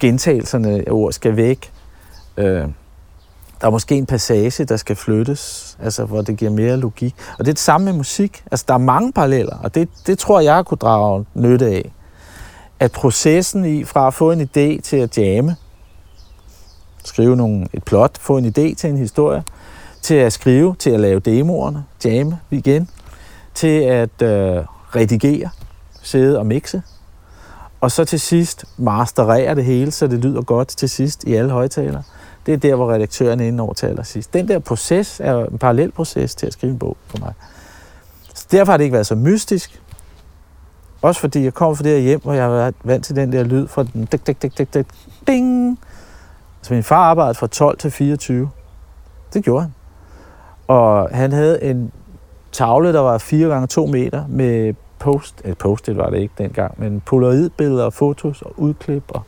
[0.00, 1.72] Gentagelserne af ord skal væk.
[2.36, 2.66] Øh,
[3.60, 7.14] der er måske en passage, der skal flyttes, altså hvor det giver mere logik.
[7.38, 8.44] Og det er det samme med musik.
[8.50, 11.92] Altså der er mange paralleller, og det, det tror jeg, jeg kunne drage nytte af
[12.80, 15.56] at processen i fra at få en idé til at jamme,
[17.08, 19.44] skrive nogle, et plot, få en idé til en historie,
[20.02, 22.88] til at skrive, til at lave demoerne, jamme igen,
[23.54, 24.64] til at øh,
[24.96, 25.50] redigere,
[26.02, 26.82] sidde og mixe,
[27.80, 31.50] og så til sidst masterere det hele, så det lyder godt til sidst i alle
[31.50, 32.02] højtalere.
[32.46, 34.34] Det er der, hvor redaktøren inden over til sidst.
[34.34, 37.32] Den der proces er en parallel proces til at skrive en bog for mig.
[38.34, 39.82] Så derfor har det ikke været så mystisk.
[41.02, 43.32] Også fordi jeg kom fra det her hjem, hvor jeg har været vant til den
[43.32, 44.86] der lyd fra den dik, dik, dik, dik, dik,
[45.26, 45.78] ding.
[46.68, 48.50] Så min far arbejdede fra 12 til 24.
[49.34, 49.74] Det gjorde han.
[50.66, 51.92] Og han havde en
[52.52, 56.74] tavle, der var 4 gange 2 meter med post, et post var det ikke dengang,
[56.80, 59.22] men polaroidbilleder og fotos og udklip og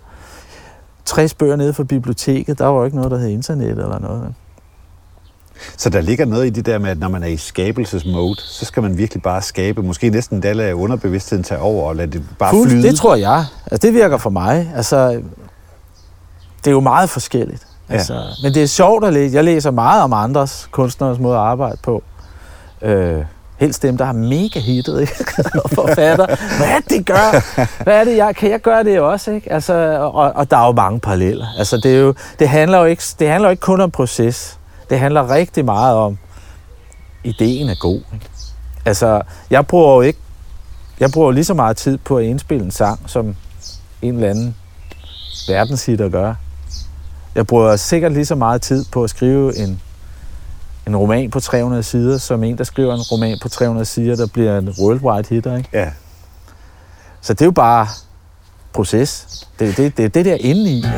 [1.05, 2.59] 60 bøger nede fra biblioteket.
[2.59, 4.35] Der var jo ikke noget, der hed internet eller noget.
[5.77, 8.65] Så der ligger noget i det der med, at når man er i skabelsesmode, så
[8.65, 9.83] skal man virkelig bare skabe.
[9.83, 12.83] Måske næsten da lade underbevidstheden tage over og lade det bare Fuld, flyde.
[12.83, 13.45] Det tror jeg.
[13.71, 14.73] Altså, det virker for mig.
[14.77, 15.23] Altså,
[16.65, 17.67] det er jo meget forskelligt.
[17.89, 17.95] Ja.
[17.95, 19.35] Altså, Men det er sjovt at læse.
[19.35, 22.03] Jeg læser meget om andres kunstners måde at arbejde på.
[22.83, 23.25] Øh,
[23.57, 25.15] helst dem, der har mega hittet, ikke?
[25.65, 26.27] og forfatter.
[26.59, 27.57] Hvad er det, de gør?
[27.83, 29.31] Hvad er det, jeg, kan jeg gøre det også?
[29.31, 29.53] Ikke?
[29.53, 31.47] Altså, og, og der er jo mange paralleller.
[31.59, 34.59] Altså, det, er jo, det, handler jo ikke, det handler jo ikke kun om proces.
[34.91, 36.19] Det handler rigtig meget om,
[37.25, 38.01] ideen er god.
[38.15, 38.27] Ikke?
[38.85, 40.19] Altså, jeg bruger jo ikke,
[41.01, 43.37] jeg bruger jo lige så meget tid på at indspille en sang, som
[44.03, 44.57] en eller anden
[45.49, 46.35] verdenshitter gør.
[47.35, 49.81] Jeg bruger sikkert lige så meget tid på at skrive en,
[50.87, 54.27] en roman på 300 sider, som en, der skriver en roman på 300 sider, der
[54.27, 55.57] bliver en worldwide hitter.
[55.57, 55.69] Ikke?
[55.73, 55.91] Ja.
[57.21, 57.87] Så det er jo bare
[58.73, 59.27] proces.
[59.59, 60.77] Det er det, det, det der inde i.
[60.77, 60.91] Ikke?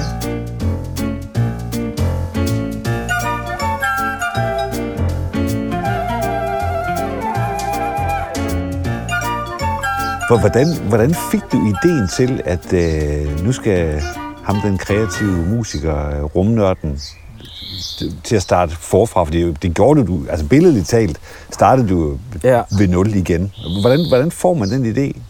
[10.29, 14.03] For hvordan, hvordan fik du ideen til, at øh, nu skal
[14.45, 17.01] ham, den kreative musiker, øh, rumnørden,
[18.25, 19.25] til at starte forfra?
[19.25, 22.63] For det, det gjorde du, altså billedligt talt, startede du Ja.
[22.79, 23.53] ved nul igen.
[23.81, 25.21] Hvordan, hvordan får man den idé?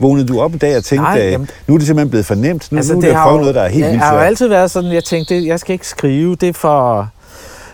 [0.00, 2.26] Vågnede du op i dag og tænkte, Nej, Nej, jamen- nu er det simpelthen blevet
[2.26, 4.08] fornemt, nu, altså, nu er det har prøve noget, der er helt ja, vildt Jeg
[4.08, 7.08] har jo altid været sådan, jeg tænkte, det, jeg skal ikke skrive, det er for,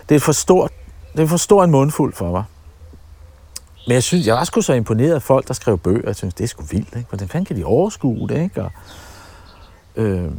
[0.09, 0.71] det er for stort,
[1.13, 2.43] det er for stor en mundfuld for mig.
[3.87, 6.01] Men jeg synes, jeg var sgu så imponeret af folk, der skrev bøger.
[6.05, 7.09] Jeg synes, det er sgu vildt, ikke?
[7.09, 8.61] Hvordan fanden kan de overskue det, ikke?
[8.63, 8.71] Og,
[9.95, 10.31] øh,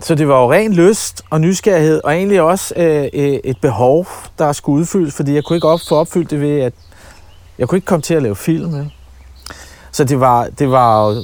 [0.00, 4.06] så det var jo ren lyst og nysgerrighed, og egentlig også øh, øh, et behov,
[4.38, 6.72] der skulle udfyldes, fordi jeg kunne ikke op, få opfyldt det ved, at
[7.58, 8.80] jeg kunne ikke komme til at lave film.
[8.80, 8.94] Ikke?
[9.92, 11.22] Så det var, det var jo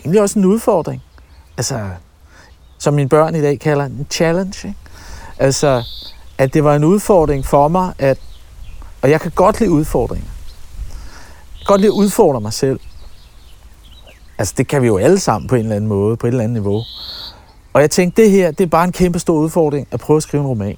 [0.00, 1.02] egentlig også en udfordring.
[1.56, 1.90] Altså,
[2.78, 4.68] som mine børn i dag kalder en challenge.
[4.68, 4.80] Ikke?
[5.38, 5.82] Altså,
[6.38, 8.18] at det var en udfordring for mig, at,
[9.02, 10.28] og jeg kan godt lide udfordringer.
[11.52, 12.80] Jeg kan godt lide at udfordre mig selv.
[14.38, 16.44] Altså, det kan vi jo alle sammen på en eller anden måde, på et eller
[16.44, 16.82] andet niveau.
[17.72, 20.22] Og jeg tænkte, det her, det er bare en kæmpe stor udfordring at prøve at
[20.22, 20.76] skrive en roman.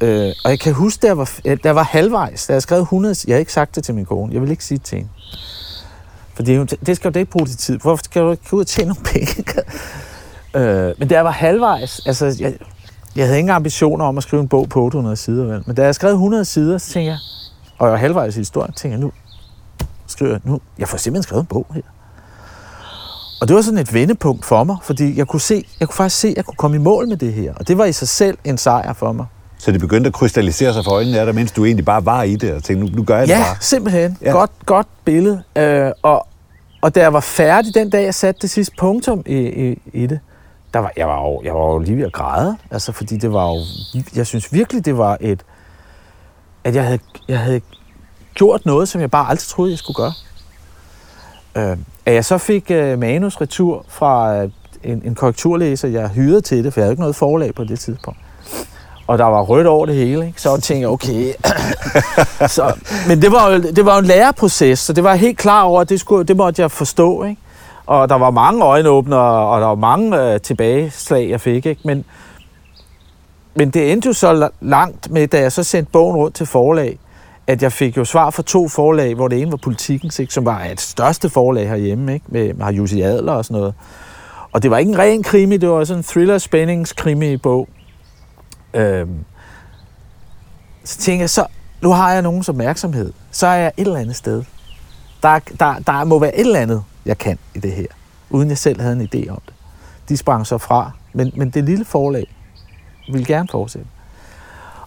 [0.00, 1.30] Øh, og jeg kan huske, da jeg var,
[1.62, 3.14] der var halvvejs, da jeg skrev 100...
[3.26, 4.34] Jeg har ikke sagt det til min kone.
[4.34, 5.10] Jeg vil ikke sige det til hende.
[6.34, 7.78] Fordi hun, det skal jo ikke bruge tid.
[7.78, 9.44] Hvorfor skal du ikke gå ud og tjene nogle penge?
[10.58, 12.54] øh, men da jeg var halvvejs, altså jeg,
[13.16, 15.62] jeg havde ingen ambitioner om at skrive en bog på 800 sider, vel?
[15.66, 17.18] men da jeg skrev 100 sider, så tænkte jeg,
[17.78, 19.12] og jeg var halvvejs i historien, tænkte jeg, nu
[20.06, 21.82] skriver jeg, nu, jeg får simpelthen skrevet en bog her.
[23.40, 26.20] Og det var sådan et vendepunkt for mig, fordi jeg kunne se, jeg kunne faktisk
[26.20, 27.54] se, at jeg kunne komme i mål med det her.
[27.56, 29.26] Og det var i sig selv en sejr for mig.
[29.58, 32.22] Så det begyndte at krystallisere sig for øjnene af dig, mens du egentlig bare var
[32.22, 33.56] i det, og tænkte, nu, nu gør jeg det Ja, bare.
[33.60, 34.18] simpelthen.
[34.22, 34.26] Ja.
[34.28, 34.32] Ja.
[34.32, 35.42] Godt, godt billede.
[35.56, 36.26] Øh, og,
[36.82, 40.06] og da jeg var færdig den dag, jeg satte det sidste punktum i, i, i
[40.06, 40.20] det,
[40.74, 42.56] der var, jeg, var jo, jeg var jo lige ved at græde.
[42.70, 43.56] Altså, fordi det var jo...
[44.14, 45.40] Jeg synes virkelig, det var et...
[46.64, 46.98] At jeg havde,
[47.28, 47.60] jeg havde
[48.34, 50.12] gjort noget, som jeg bare aldrig troede, jeg skulle gøre.
[51.56, 54.50] Øh, at jeg så fik øh, manus retur fra øh,
[54.84, 57.80] en, en korrekturlæser, jeg hyrede til det, for jeg havde ikke noget forlag på det
[57.80, 58.18] tidspunkt.
[59.06, 60.40] Og der var rødt over det hele, ikke?
[60.40, 61.32] så tænkte jeg, okay.
[62.56, 62.74] så,
[63.08, 65.80] men det var, jo, det var jo en læreproces, så det var helt klar over,
[65.80, 67.24] at det, skulle, det måtte jeg forstå.
[67.24, 67.40] Ikke?
[67.86, 71.66] Og der var mange øjenåbnere, og der var mange øh, tilbageslag, jeg fik.
[71.66, 71.80] Ikke?
[71.84, 72.04] Men,
[73.54, 76.98] men det endte jo så langt med, da jeg så sendte bogen rundt til forlag,
[77.46, 80.34] at jeg fik jo svar fra to forlag, hvor det ene var Politikens, ikke?
[80.34, 82.26] som var et største forlag herhjemme, ikke?
[82.28, 83.74] med, med Jussi Adler og sådan noget.
[84.52, 87.68] Og det var ikke en ren krimi, det var sådan en thriller-spændings-krimi-bog.
[88.74, 89.24] Øhm,
[90.84, 91.46] så tænkte jeg, så
[91.80, 93.12] nu har jeg nogens opmærksomhed.
[93.30, 94.44] Så er jeg et eller andet sted.
[95.22, 97.86] Der, der, der må være et eller andet, jeg kan i det her,
[98.30, 99.54] uden jeg selv havde en idé om det.
[100.08, 102.34] De sprang så fra, men, men det lille forlag
[103.12, 103.88] vil gerne fortsætte.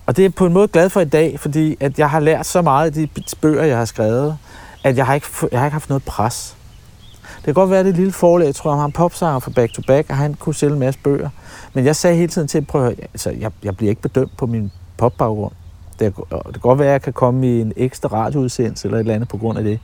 [0.05, 2.19] Og det er jeg på en måde glad for i dag, fordi at jeg har
[2.19, 3.07] lært så meget af de
[3.41, 4.37] bøger, jeg har skrevet,
[4.83, 6.55] at jeg har ikke, jeg har ikke haft noget pres.
[7.35, 9.51] Det kan godt være, at det lille forlag, jeg tror, han har en popsanger for
[9.51, 11.29] Back to Back, og han kunne sælge en masse bøger.
[11.73, 14.45] Men jeg sagde hele tiden til at prøve, altså, jeg, jeg bliver ikke bedømt på
[14.45, 15.53] min popbaggrund.
[15.99, 18.99] Det, det kan godt være, at jeg kan komme i en ekstra radioudsendelse eller et
[18.99, 19.79] eller andet på grund af det.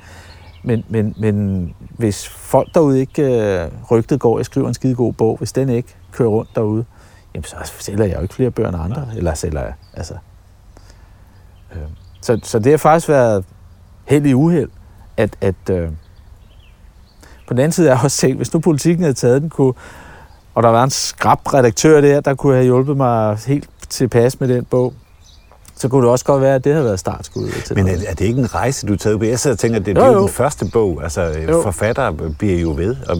[0.63, 5.13] Men, men, men hvis folk derude ikke øh, rygtet går, jeg skriver en skide god
[5.13, 6.86] bog, hvis den ikke kører rundt derude,
[7.35, 9.05] jamen så sælger jeg jo ikke flere bøger end andre.
[9.05, 9.15] Nej.
[9.17, 10.13] Eller sælger jeg, altså.
[11.71, 11.81] Øh,
[12.21, 13.45] så, så det har faktisk været
[14.05, 14.69] held i uheld,
[15.17, 15.87] at, at øh,
[17.47, 19.73] på den anden side er jeg også tænkt, hvis nu politikken havde taget den, kunne,
[20.55, 24.47] og der var en skrab redaktør der, der kunne have hjulpet mig helt tilpas med
[24.47, 24.93] den bog,
[25.75, 28.13] så kunne det også godt være, at det havde været startskuddet til Men er, er
[28.13, 29.25] det ikke en rejse, du er taget på?
[29.25, 30.21] Jeg sidder og tænker, at det, Jo, det er jo jo.
[30.21, 31.03] den første bog.
[31.03, 31.61] Altså, Jo.
[31.61, 32.95] forfatter bliver jo ved.
[33.09, 33.17] Og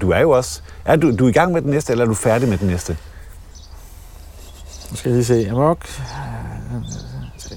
[0.00, 0.60] du er jo også...
[0.84, 2.66] Er du, du er i gang med den næste, eller er du færdig med den
[2.68, 2.96] næste?
[4.90, 5.34] Nu skal jeg lige se.
[5.46, 5.86] Jeg, må nok,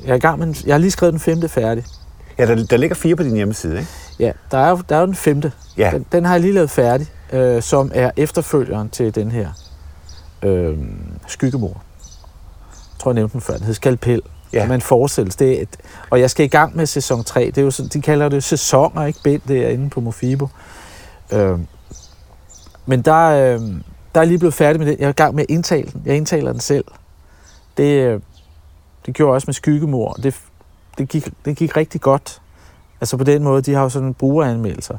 [0.05, 1.85] jeg, er i gang med, den- jeg har lige skrevet den femte færdig.
[2.37, 3.89] Ja, der, der ligger fire på din hjemmeside, ikke?
[4.19, 5.51] Ja, der er jo, der er jo den femte.
[5.77, 5.91] Ja.
[5.93, 9.49] Den, den har jeg lige lavet færdig, øh, som er efterfølgeren til den her
[10.43, 10.77] øh,
[11.27, 11.67] skyggemor.
[11.69, 13.53] Jeg tror, jeg nævnte den før.
[13.53, 14.21] Den hedder Skalpel.
[14.53, 14.67] Ja.
[14.67, 15.61] Man forestiller det.
[15.61, 15.77] et-
[16.09, 17.45] Og jeg skal i gang med sæson 3.
[17.45, 20.47] Det er jo sådan, de kalder det sæsoner, ikke bind derinde på Mofibo.
[21.31, 21.59] Øh,
[22.85, 23.59] men der, øh,
[24.15, 24.99] der er lige blevet færdig med det.
[24.99, 26.01] Jeg er i gang med at indtale den.
[26.05, 26.85] Jeg indtaler den selv.
[27.77, 28.21] Det, øh,
[29.05, 30.13] det gjorde jeg også med skyggemor.
[30.13, 30.41] Det,
[30.97, 32.41] det, gik, det gik rigtig godt.
[33.01, 34.97] Altså på den måde, de har jo sådan brugeranmeldelser.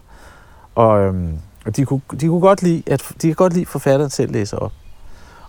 [0.75, 3.69] Og, øhm, og de, kunne, de kunne godt lide, at de kan godt lide, at
[3.69, 4.73] forfatteren selv læser op.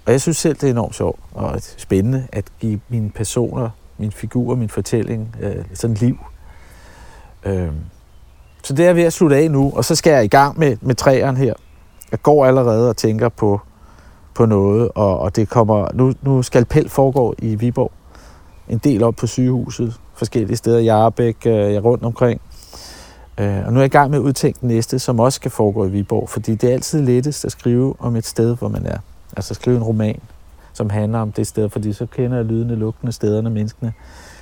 [0.06, 4.12] Og jeg synes selv, det er enormt sjovt og spændende at give mine personer, mine
[4.12, 6.18] figurer, min fortælling, øh, sådan liv.
[7.44, 7.80] Øhm,
[8.64, 10.78] så det er ved at slutte af nu, og så skal jeg i gang med,
[10.82, 11.54] med træerne her.
[12.12, 13.62] Jeg går allerede og tænker på,
[14.36, 17.92] på noget, og, og det kommer, nu, nu skal Pelt foregå i Viborg.
[18.70, 22.42] En del op på sygehuset, forskellige steder, Jarbæk, øh, jeg rundt omkring.
[23.38, 25.52] Øh, og nu er jeg i gang med at udtænke den næste, som også skal
[25.52, 28.86] foregå i Viborg, fordi det er altid lettest at skrive om et sted, hvor man
[28.86, 28.98] er.
[29.38, 30.20] Altså skrive en roman,
[30.74, 33.94] som handler om det sted, fordi så kender jeg lydene, lugtene, stederne, menneskene,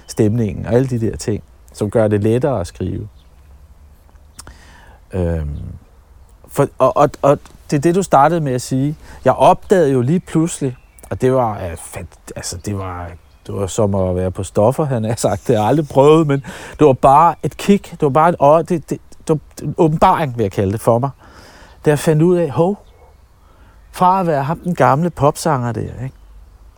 [0.07, 3.07] stemningen og alle de der ting, som gør det lettere at skrive.
[5.13, 5.57] Øhm,
[6.47, 7.39] for, og, og, og
[7.73, 8.95] det er det, du startede med at sige.
[9.25, 10.77] Jeg opdagede jo lige pludselig,
[11.09, 12.03] og det var, øh,
[12.35, 13.11] altså det var,
[13.47, 15.47] det var som at være på stoffer, han har sagt.
[15.47, 16.39] Det har jeg aldrig prøvet, men
[16.79, 17.91] det var bare et kick.
[17.91, 20.81] Det var bare et, åh, det, det, det var en åbenbaring, vil jeg kalde det
[20.81, 21.09] for mig.
[21.85, 22.85] Da jeg fandt ud af, hov,
[23.91, 26.11] fra at være ham den gamle popsanger der, ikke?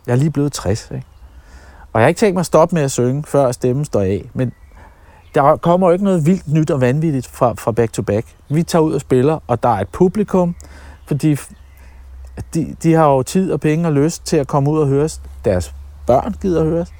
[0.06, 1.06] jeg er lige blevet 60, ikke?
[1.92, 4.30] og jeg har ikke tænkt mig at stoppe med at synge, før stemmen står af,
[4.34, 4.52] men
[5.34, 8.26] der kommer jo ikke noget vildt nyt og vanvittigt fra, fra Back to Back.
[8.48, 10.54] Vi tager ud og spiller, og der er et publikum,
[11.06, 11.36] fordi
[12.54, 15.20] de, de har jo tid og penge og lyst til at komme ud og høres.
[15.44, 15.74] Deres
[16.06, 16.92] børn gider at høres.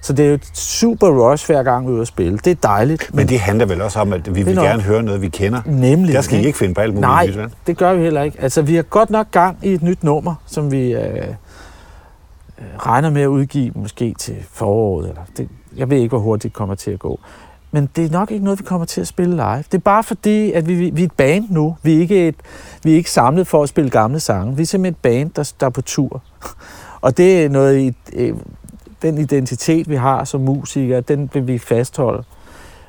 [0.00, 2.38] Så det er jo et super rush hver gang vi er ude at spille.
[2.38, 3.14] Det er dejligt.
[3.14, 4.64] Men det handler vel også om, at vi vil nok.
[4.64, 5.62] gerne høre noget, vi kender.
[5.66, 6.14] Nemlig.
[6.14, 8.40] Der skal I ikke finde på alt muligt Nej, nyt, det gør vi heller ikke.
[8.40, 11.24] Altså, vi har godt nok gang i et nyt nummer, som vi øh, øh,
[12.78, 15.08] regner med at udgive måske til foråret.
[15.08, 17.20] Eller det, jeg ved ikke, hvor hurtigt det kommer til at gå.
[17.70, 19.56] Men det er nok ikke noget, vi kommer til at spille live.
[19.58, 21.76] Det er bare fordi, at vi, vi, er et band nu.
[21.82, 22.34] Vi er, ikke et,
[22.84, 24.56] vi er ikke samlet for at spille gamle sange.
[24.56, 26.22] Vi er simpelthen et band, der, der er på tur.
[27.00, 28.36] Og det er noget i øh,
[29.02, 32.24] den identitet, vi har som musikere, den vil vi fastholde.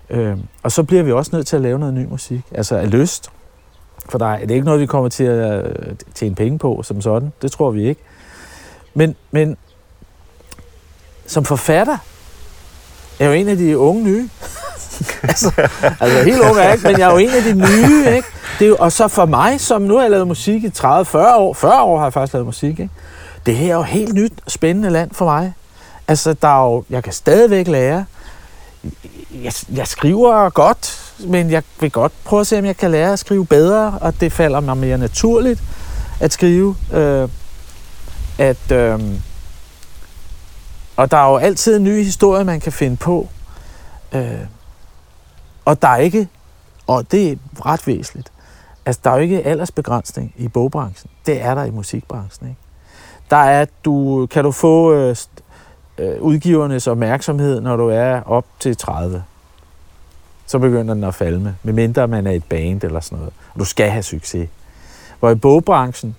[0.09, 2.41] Øh, og så bliver vi også nødt til at lave noget ny musik.
[2.51, 3.31] Altså af lyst.
[4.09, 6.83] For der er, det er ikke noget, vi kommer til at øh, tjene penge på
[6.83, 7.33] som sådan.
[7.41, 8.01] Det tror vi ikke.
[8.93, 9.57] Men, men
[11.25, 11.97] som forfatter
[13.19, 14.29] er jeg jo en af de unge nye.
[15.23, 15.51] altså,
[15.99, 18.15] altså helt ung er jeg ikke, men jeg er jo en af de nye.
[18.15, 18.27] Ikke?
[18.59, 20.81] Det er jo, og så for mig, som nu har jeg lavet musik i 30-40
[21.17, 22.89] år, 40 år har jeg faktisk lavet musik, ikke?
[23.45, 25.53] det her er jo helt nyt og spændende land for mig.
[26.07, 28.05] Altså, der er jo, jeg kan stadigvæk lære.
[29.43, 33.13] Jeg, jeg skriver godt, men jeg vil godt prøve at se, om jeg kan lære
[33.13, 35.63] at skrive bedre, og det falder mig mere naturligt
[36.19, 36.75] at skrive.
[36.93, 37.29] Øh,
[38.37, 38.99] at, øh,
[40.95, 43.27] og der er jo altid en ny historie, man kan finde på.
[44.13, 44.31] Øh,
[45.69, 46.27] og der er ikke,
[46.87, 48.31] og det er ret væsentligt,
[48.85, 51.11] altså der er jo ikke aldersbegrænsning i bogbranchen.
[51.25, 52.49] Det er der i musikbranchen.
[52.49, 52.59] Ikke?
[53.29, 55.15] Der er, du, kan du få øh,
[55.97, 59.23] øh, udgivernes opmærksomhed, når du er op til 30.
[60.45, 63.33] Så begynder den at falme, medmindre man er et band eller sådan noget.
[63.53, 64.49] Og du skal have succes.
[65.19, 66.15] Hvor i bogbranchen,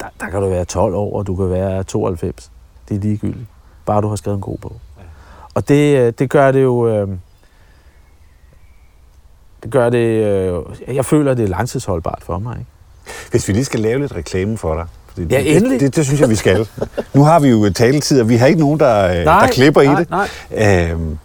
[0.00, 2.50] der, der kan du være 12 år, og du kan være 92.
[2.88, 3.48] Det er ligegyldigt.
[3.86, 4.80] Bare du har skrevet en god bog.
[5.54, 6.88] Og det, øh, det gør det jo...
[6.88, 7.08] Øh,
[9.62, 9.98] det gør det...
[9.98, 10.62] Øh,
[10.96, 12.56] jeg føler, det er langtidsholdbart for mig.
[12.58, 12.70] Ikke?
[13.30, 14.84] Hvis vi lige skal lave lidt reklame for dig.
[15.08, 15.80] Fordi Ja, det, endelig.
[15.80, 16.68] Det, det, det synes jeg, vi skal.
[17.14, 19.82] nu har vi jo talet taletid, og vi har ikke nogen, der, øh, der klipper
[19.82, 20.10] nej, i det.
[20.10, 20.90] Nej.
[20.90, 21.18] Øhm,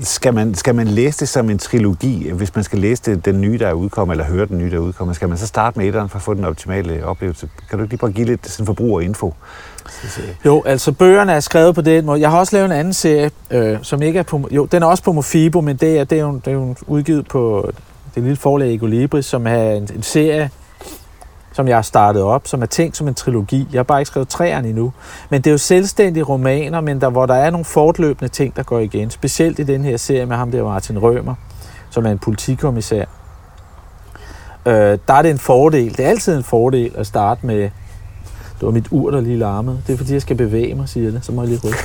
[0.00, 2.30] skal, man, skal man læse det som en trilogi?
[2.30, 4.76] Hvis man skal læse det, den nye, der er udkommet, eller høre den nye, der
[4.76, 7.48] er udkommet, skal man så starte med etteren for at få den optimale oplevelse?
[7.70, 9.34] Kan du ikke lige bare give lidt sådan forbrugerinfo?
[10.44, 12.20] Jo, altså bøgerne er skrevet på den måde.
[12.20, 14.48] Jeg har også lavet en anden serie, øh, som ikke er på...
[14.50, 16.74] Jo, den er også på Mofibo, men det er, det er, jo, det er jo
[16.86, 17.70] udgivet på
[18.14, 20.50] det lille forlag Egolibris, som er en, en serie,
[21.58, 23.68] som jeg har startet op, som er tænkt som en trilogi.
[23.72, 24.92] Jeg har bare ikke skrevet træerne endnu.
[25.30, 28.62] Men det er jo selvstændige romaner, men der, hvor der er nogle fortløbende ting, der
[28.62, 29.10] går igen.
[29.10, 31.34] Specielt i den her serie med ham der Martin Rømer,
[31.90, 33.04] som er en politikommissær.
[34.66, 35.96] Øh, der er det en fordel.
[35.96, 37.62] Det er altid en fordel at starte med
[38.60, 39.82] det var mit ur, der lige larmede.
[39.86, 41.24] Det er fordi, jeg skal bevæge mig, siger det.
[41.24, 41.78] Så må jeg lige rykke.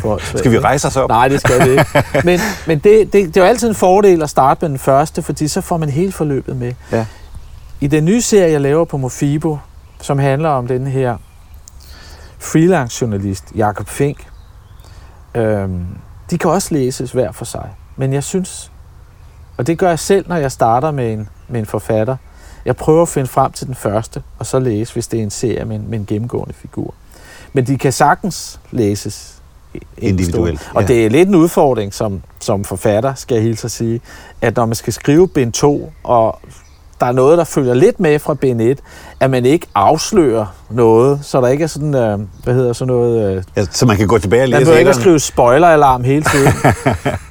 [0.00, 1.08] For, skal vi rejse os op?
[1.08, 1.86] Nej, det skal vi ikke.
[2.24, 5.22] Men, men det, det, det er jo altid en fordel at starte med den første,
[5.22, 6.72] fordi så får man hele forløbet med.
[6.92, 7.06] Ja.
[7.84, 9.58] I den nye serie, jeg laver på Mofibo,
[10.00, 11.16] som handler om den her
[12.38, 14.26] freelance-journalist, Jakob Fink,
[15.34, 15.86] øhm,
[16.30, 17.70] de kan også læses hver for sig.
[17.96, 18.72] Men jeg synes,
[19.56, 22.16] og det gør jeg selv, når jeg starter med en, med en forfatter,
[22.64, 25.30] jeg prøver at finde frem til den første, og så læse, hvis det er en
[25.30, 26.94] serie med en, med en gennemgående figur.
[27.52, 29.42] Men de kan sagtens læses
[29.98, 30.70] individuelt.
[30.74, 34.00] Og det er lidt en udfordring som, som forfatter, skal jeg hilse at sige,
[34.40, 36.40] at når man skal skrive bind 2, og
[37.04, 38.78] der er noget, der følger lidt med fra bind 1,
[39.20, 43.36] at man ikke afslører noget, så der ikke er sådan, øh, hvad hedder sådan noget...
[43.36, 46.04] Øh, ja, så man kan gå tilbage og læse Man behøver ikke at skrive spoiler-alarm
[46.04, 46.52] hele tiden.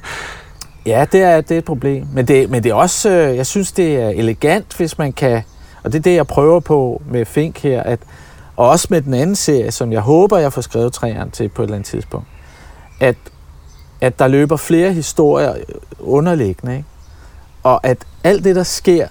[0.92, 2.06] ja, det er, det er et problem.
[2.12, 5.42] Men det, men det er også, øh, jeg synes, det er elegant, hvis man kan,
[5.82, 7.98] og det er det, jeg prøver på med Fink her, at,
[8.56, 11.62] og også med den anden serie, som jeg håber, jeg får skrevet træerne til på
[11.62, 12.26] et eller andet tidspunkt,
[13.00, 13.16] at,
[14.00, 15.54] at der løber flere historier
[16.00, 16.88] underliggende, ikke?
[17.62, 19.08] og at alt det, der sker,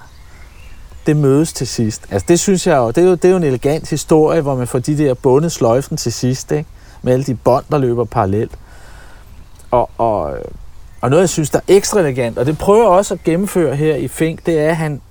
[1.06, 2.08] det mødes til sidst.
[2.12, 4.56] Altså det synes jeg jo, det er jo, det er jo en elegant historie, hvor
[4.56, 6.70] man får de der bundet sløjfen til sidst, ikke?
[7.02, 8.52] med alle de bånd, der løber parallelt.
[9.72, 10.38] Og, og,
[11.02, 13.76] og noget, jeg synes, der er ekstra elegant, og det prøver jeg også at gennemføre
[13.76, 15.02] her i Fink, det er, at han,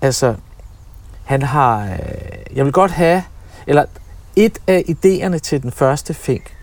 [0.00, 0.34] altså,
[1.24, 3.22] han har, øh, jeg vil godt have,
[3.66, 3.84] eller
[4.36, 6.56] et af idéerne til den første Fink,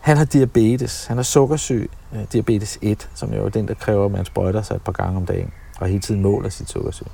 [0.00, 4.04] han har diabetes, han har sukkersyg, øh, diabetes 1, som jo er den, der kræver,
[4.04, 5.52] at man sprøjter sig et par gange om dagen
[5.82, 7.08] og hele tiden måler sit sukkersyge.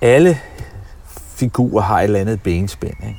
[0.00, 0.38] Alle
[1.14, 2.96] figurer har et eller andet benspænd.
[3.06, 3.18] Ikke?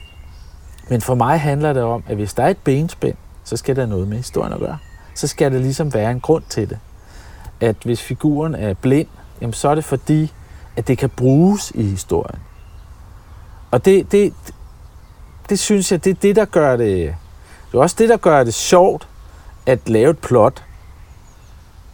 [0.90, 3.86] Men for mig handler det om, at hvis der er et benspænd, så skal der
[3.86, 4.78] noget med historien at gøre.
[5.16, 6.80] Så skal der ligesom være en grund til det.
[7.60, 9.08] At hvis figuren er blind,
[9.42, 10.34] jamen så er det fordi,
[10.76, 12.40] at det kan bruges i historien.
[13.72, 14.34] Og det, det,
[15.50, 17.16] det synes jeg, det er det, der gør det...
[17.72, 19.08] Det er også det, der gør det sjovt
[19.66, 20.64] at lave et plot,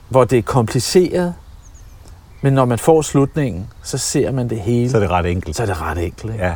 [0.09, 1.33] hvor det er kompliceret,
[2.41, 4.89] men når man får slutningen, så ser man det hele.
[4.89, 5.55] Så er det ret enkelt.
[5.55, 6.45] Så er det ret enkelt, ikke?
[6.45, 6.55] Ja.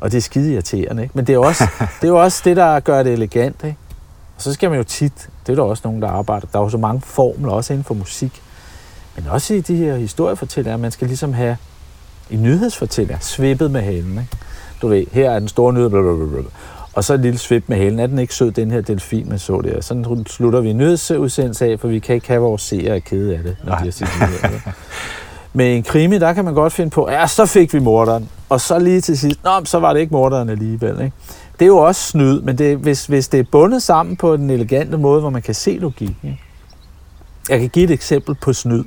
[0.00, 1.12] Og det er skide irriterende, ikke?
[1.16, 1.68] Men det er, også,
[2.00, 3.76] det er jo også det, der gør det elegant, ikke?
[4.36, 6.62] Og så skal man jo tit, det er der også nogen, der arbejder, der er
[6.62, 8.42] jo så mange formler, også inden for musik,
[9.16, 11.56] men også i de her historiefortællinger, man skal ligesom have
[12.30, 14.36] i nyhedsfortællinger, svippet med halen, ikke?
[14.82, 16.42] Du ved, her er den store nyhed, blablabla.
[16.92, 17.98] og så et lille svip med halen.
[17.98, 19.80] Er den ikke sød, den her delfin, man så der?
[19.80, 23.42] Sådan slutter vi en nyhedsudsendelse af, for vi kan ikke have vores seere kede af
[23.42, 23.78] det, når Nej.
[23.78, 24.60] de har set nyheder.
[25.56, 28.28] Med en krimi, der kan man godt finde på, ja, så fik vi morderen.
[28.48, 31.00] Og så lige til sidst, nå, så var det ikke morderen alligevel.
[31.00, 31.12] Ikke?
[31.58, 34.50] Det er jo også snyd, men det, hvis, hvis det er bundet sammen på den
[34.50, 36.16] elegante måde, hvor man kan se logik.
[36.22, 36.40] Ikke?
[37.48, 38.84] Jeg kan give et eksempel på snyd.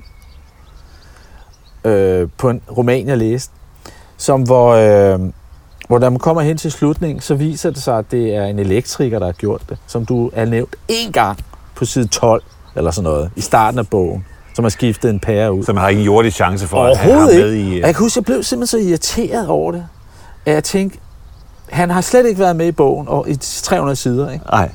[1.83, 3.53] Øh, på en roman, jeg læste,
[4.17, 5.19] som hvor, øh,
[5.87, 8.59] hvor når man kommer hen til slutningen, så viser det sig, at det er en
[8.59, 11.39] elektriker, der har gjort det, som du er nævnt én gang
[11.75, 12.43] på side 12,
[12.75, 14.25] eller sådan noget, i starten af bogen
[14.57, 15.63] som har skiftet en pære ud.
[15.63, 17.79] Som har ingen jordig chance for at have med i...
[17.79, 19.85] Jeg kan huske, jeg blev simpelthen så irriteret over det,
[20.45, 20.99] at jeg tænkte,
[21.69, 24.45] han har slet ikke været med i bogen og i 300 sider, ikke?
[24.45, 24.71] Nej.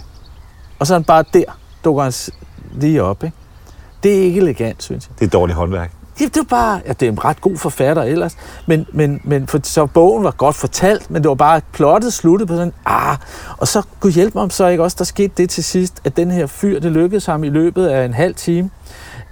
[0.79, 1.45] Og så er han bare der,
[1.85, 2.13] dukker han
[2.81, 3.37] lige op, ikke?
[4.03, 5.19] Det er ikke elegant, synes jeg.
[5.19, 5.93] Det er dårligt håndværk.
[6.19, 9.47] Det, det var bare, ja, det er en ret god forfatter ellers, men, men, men
[9.47, 13.17] for, så bogen var godt fortalt, men det var bare plottet sluttet på sådan, ah,
[13.59, 16.17] og så kunne hjælpe mig om så ikke også, der skete det til sidst, at
[16.17, 18.71] den her fyr, det lykkedes ham i løbet af en halv time,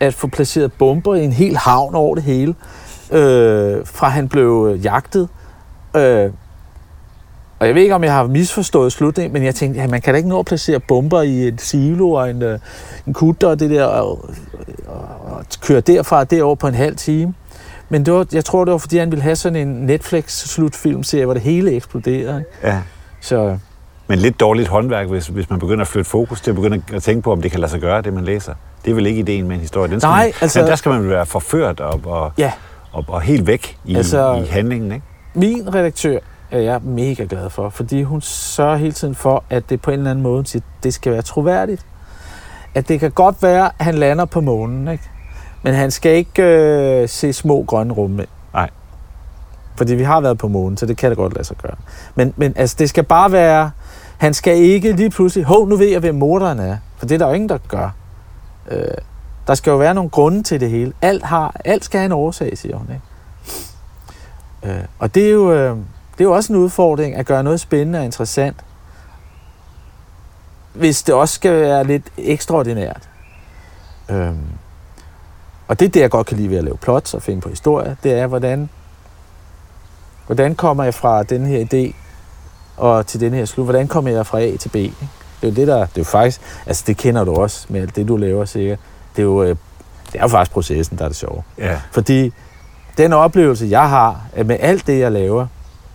[0.01, 2.55] at få placeret bomber i en hel havn over det hele,
[3.13, 5.29] øh, fra han blev jagtet.
[5.97, 6.31] Øh,
[7.59, 10.15] og jeg ved ikke, om jeg har misforstået slutningen, men jeg tænkte, at man kan
[10.15, 12.59] da ikke nå at placere bomber i en silo og en, øh,
[13.07, 14.25] en kutter og det der, og,
[14.87, 17.35] og, og køre derfra og derover på en halv time.
[17.89, 21.35] Men det var, jeg tror, det var, fordi han ville have sådan en Netflix-slutfilmserie, hvor
[21.35, 22.45] det hele eksploderede.
[22.63, 22.79] Ja.
[23.21, 23.59] Så,
[24.11, 27.03] men lidt dårligt håndværk, hvis, hvis man begynder at flytte fokus til at begynde at
[27.03, 28.55] tænke på, om det kan lade sig gøre, det man læser.
[28.85, 29.91] Det er vel ikke ideen med en historie.
[29.91, 30.61] Den skal Nej, man, altså...
[30.61, 32.53] Der skal man være forført og, og, ja.
[32.93, 35.07] og, og helt væk i, altså, i handlingen, ikke?
[35.35, 36.19] Min redaktør
[36.51, 39.99] er jeg mega glad for, fordi hun sørger hele tiden for, at det på en
[39.99, 41.87] eller anden måde, det skal være troværdigt.
[42.75, 45.05] at det kan godt være, at han lander på månen, ikke?
[45.63, 48.29] Men han skal ikke øh, se små grønne rummænd.
[48.55, 48.71] Nej.
[49.77, 51.77] Fordi vi har været på månen, så det kan det godt lade sig gøre.
[52.15, 53.71] Men, men altså, det skal bare være...
[54.21, 55.45] Han skal ikke lige pludselig...
[55.45, 56.77] Hov, nu ved jeg, hvem morderen er.
[56.97, 57.91] For det er der jo ingen, der gør.
[58.71, 58.87] Øh,
[59.47, 60.93] der skal jo være nogle grunde til det hele.
[61.03, 62.87] Alt, har, alt skal have en årsag, siger hun.
[62.91, 64.79] Ikke?
[64.79, 65.77] Øh, og det er, jo, øh,
[66.13, 68.57] det er jo også en udfordring at gøre noget spændende og interessant,
[70.73, 73.09] hvis det også skal være lidt ekstraordinært.
[74.09, 74.33] Øh,
[75.69, 77.49] og det er det, jeg godt kan lide ved at lave plots og finde på
[77.49, 78.71] historier, det er, hvordan,
[80.27, 81.95] hvordan kommer jeg fra den her idé
[82.81, 83.67] og til den her slut?
[83.67, 84.77] Hvordan kommer jeg fra A til B?
[84.77, 84.97] Ikke?
[85.41, 85.79] Det er jo det, der...
[85.79, 86.41] Det er jo faktisk...
[86.67, 88.79] Altså, det kender du også med alt det, du laver sikkert.
[89.17, 89.57] Det er jo, øh,
[90.13, 91.43] det er jo faktisk processen, der er det sjove.
[91.59, 91.81] Ja.
[91.93, 92.33] Fordi
[92.99, 95.47] den oplevelse, jeg har at med alt det, jeg laver,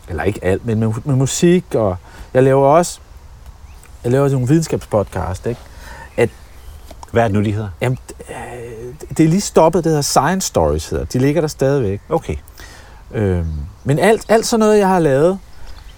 [0.09, 1.95] eller ikke alt, men med, med musik, og
[2.33, 2.99] jeg laver også,
[4.03, 5.61] jeg laver også nogle videnskabspodcast, ikke?
[7.15, 7.69] Hvad er det nu, de hedder?
[7.81, 7.97] Jamen,
[8.29, 11.05] øh, det er lige stoppet, det hedder Science Stories, hedder.
[11.05, 12.01] De ligger der stadigvæk.
[12.09, 12.35] Okay.
[13.13, 13.45] Øhm,
[13.83, 15.39] men alt, alt sådan noget, jeg har lavet,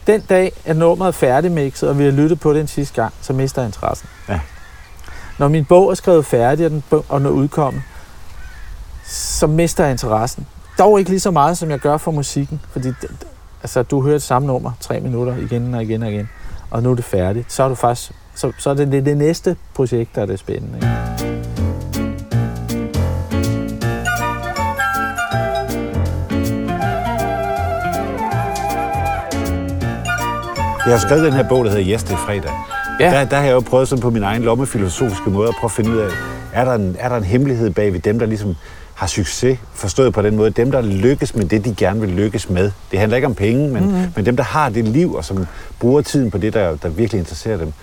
[0.07, 3.13] den dag, at nummeret er færdigmixet, og vi har lyttet på det en sidste gang,
[3.21, 4.09] så mister jeg interessen.
[4.29, 4.39] Ja.
[5.39, 7.81] Når min bog er skrevet færdig, og den og den er udkommet,
[9.05, 10.47] så mister jeg interessen.
[10.79, 12.89] Dog ikke lige så meget, som jeg gør for musikken, fordi
[13.63, 16.29] altså, du hører det samme nummer tre minutter igen og igen og igen,
[16.71, 17.53] og nu er det færdigt.
[17.53, 20.39] Så er du faktisk så, så er det, det det næste projekt, der er det
[20.39, 20.77] spændende.
[20.77, 21.36] Ikke?
[30.87, 32.51] Jeg har skrevet den her bog, der hedder Yes, det er fredag.
[32.99, 33.05] Ja.
[33.11, 35.71] Der, der har jeg jo prøvet sådan på min egen lommefilosofiske måde at prøve at
[35.71, 36.09] finde ud af,
[36.53, 38.55] er der en, er der en hemmelighed bag ved dem, der ligesom
[38.95, 42.49] har succes, forstået på den måde, dem, der lykkes med det, de gerne vil lykkes
[42.49, 42.71] med.
[42.91, 44.11] Det handler ikke om penge, men, mm-hmm.
[44.15, 45.47] men dem, der har det liv, og som
[45.79, 47.73] bruger tiden på det, der, der virkelig interesserer dem.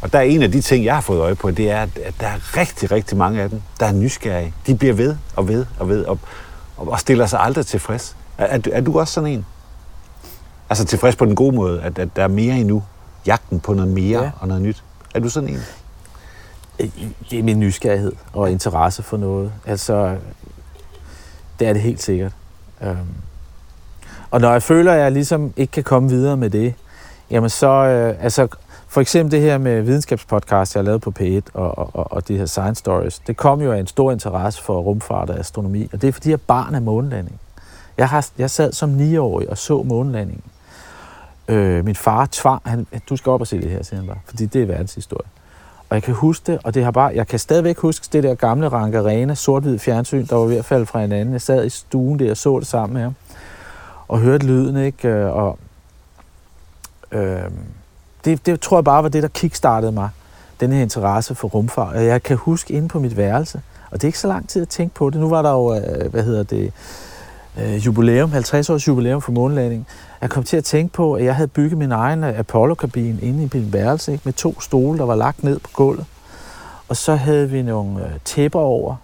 [0.00, 1.88] Og der er en af de ting, jeg har fået øje på, det er, at
[2.20, 4.54] der er rigtig, rigtig mange af dem, der er nysgerrige.
[4.66, 6.18] De bliver ved og ved og ved, og,
[6.76, 8.16] og stiller sig aldrig tilfreds.
[8.38, 9.46] Er, er, du- er du også sådan en?
[10.70, 12.82] Altså tilfreds på den gode måde, at, at der er mere endnu.
[13.26, 14.30] Jagten på noget mere Ja.
[14.40, 14.84] og noget nyt.
[15.14, 15.58] Er du sådan en?
[17.30, 19.52] Det er min nysgerrighed og interesse for noget.
[19.66, 20.16] Altså,
[21.58, 22.32] det er det helt sikkert.
[22.82, 22.96] Øhm.
[24.30, 26.74] Og når jeg føler, at jeg ligesom ikke kan komme videre med det,
[27.30, 28.48] jamen så, øh, altså,
[28.88, 32.28] for eksempel det her med videnskabspodcast, jeg har lavet på P1, og, og, og, og
[32.28, 35.88] de her Science Stories, det kom jo af en stor interesse for rumfart og astronomi,
[35.92, 37.40] og det er fordi, jeg barn af månelanding.
[37.98, 40.42] Jeg, har, jeg sad som 9-årig og så månelandingen.
[41.50, 44.18] Øh, min far tvang, han, du skal op og se det her, siger han bare,
[44.24, 45.28] fordi det er verdenshistorie.
[45.88, 48.34] Og jeg kan huske det, og det har bare, jeg kan stadigvæk huske det der
[48.34, 51.32] gamle Rank Arena, sort-hvid fjernsyn, der var ved at falde fra hinanden.
[51.32, 53.14] Jeg sad i stuen der og så det sammen med ham,
[54.08, 55.08] og hørte lyden, ikke?
[55.08, 55.58] Øh, og,
[57.12, 57.42] øh,
[58.24, 60.08] det, det tror jeg bare var det, der kickstartede mig,
[60.60, 61.96] den her interesse for rumfart.
[61.96, 64.62] Og jeg kan huske inde på mit værelse, og det er ikke så lang tid
[64.62, 65.20] at tænke på det.
[65.20, 66.72] Nu var der jo, øh, hvad hedder det,
[67.58, 69.86] øh, jubilæum, 50 års jubilæum for månelandingen.
[70.20, 73.42] Jeg kom til at tænke på, at jeg havde bygget min egen øh, Apollo-kabine inde
[73.42, 74.22] i min værelse, ikke?
[74.24, 76.04] med to stole, der var lagt ned på gulvet.
[76.88, 78.96] Og så havde vi nogle øh, tæpper over,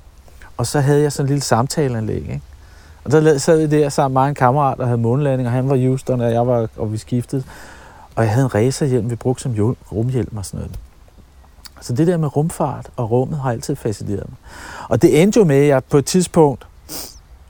[0.56, 2.16] og så havde jeg sådan en lille samtaleanlæg.
[2.16, 2.40] Ikke?
[3.04, 5.76] Og der sad vi der sammen med en kammerat, der havde månelanding, og han var
[5.76, 7.42] Houston, og jeg var, og vi skiftede.
[8.14, 10.78] Og jeg havde en racerhjelm, vi brugte som rumhjelm og sådan noget.
[11.80, 14.36] Så det der med rumfart og rummet har altid fascineret mig.
[14.88, 16.66] Og det endte jo med, at jeg på et tidspunkt,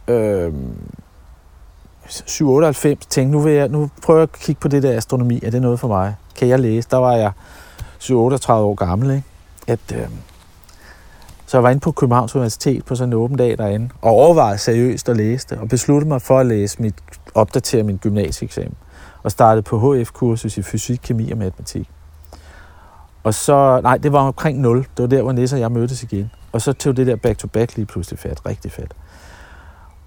[0.09, 0.53] øh,
[2.09, 5.41] 798, tænkte, nu, vil jeg, nu prøver jeg at kigge på det der astronomi.
[5.43, 6.15] Er det noget for mig?
[6.37, 6.89] Kan jeg læse?
[6.91, 7.33] Der var jeg
[8.11, 9.27] 38 år gammel, ikke?
[9.67, 10.09] At, øh,
[11.47, 14.59] så jeg var inde på Københavns Universitet på sådan en åben dag derinde, og overvejede
[14.59, 16.95] seriøst at læse det, og besluttede mig for at læse mit,
[17.35, 18.75] opdatere min gymnasieeksamen,
[19.23, 21.91] og startede på HF-kursus i fysik, kemi og matematik.
[23.25, 24.79] Og så, nej, det var omkring 0.
[24.79, 26.31] Det var der, hvor Nisse og jeg mødtes igen.
[26.53, 28.95] Og så tog det der back-to-back lige pludselig fat, rigtig fedt.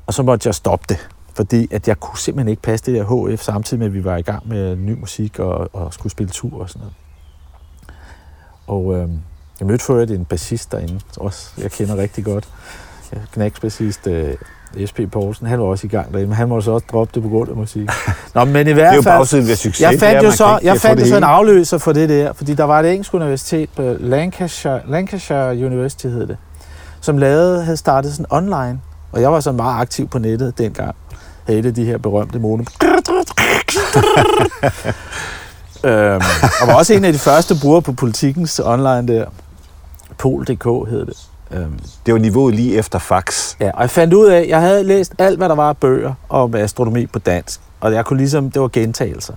[0.09, 3.33] Og så måtte jeg stoppe det, fordi at jeg kunne simpelthen ikke passe det der
[3.35, 6.31] HF, samtidig med, at vi var i gang med ny musik og, og skulle spille
[6.31, 6.93] tur og sådan noget.
[8.67, 9.09] Og øh,
[9.59, 12.47] jeg mødte for en bassist derinde, også jeg kender rigtig godt.
[13.33, 14.35] Knæksbassist øh,
[14.89, 17.23] SP Poulsen, han var også i gang derinde, men han må så også droppe det
[17.23, 17.89] på grund af musik.
[18.35, 19.15] Nå, men i Det hvert er jo fald...
[19.15, 19.81] bagsiden ved succes.
[19.81, 22.09] Jeg det er, fandt jo så, jeg fandt det jo så en afløser for det
[22.09, 26.37] der, fordi der var et engelsk universitet på Lancashire, Lancashire University hed det,
[27.01, 28.81] som lavede, havde startet sådan online,
[29.11, 30.95] og jeg var så meget aktiv på nettet dengang.
[31.47, 32.63] Havde de her berømte mono.
[35.83, 36.21] øhm,
[36.61, 39.25] og var også en af de første brugere på politikens online der.
[40.17, 41.27] Pol.dk hed det.
[41.51, 43.55] Øhm, Det var niveauet lige efter fax.
[43.59, 45.77] Ja, og jeg fandt ud af, at jeg havde læst alt, hvad der var af
[45.77, 47.59] bøger om astronomi på dansk.
[47.79, 49.33] Og jeg kunne ligesom, det var gentagelser.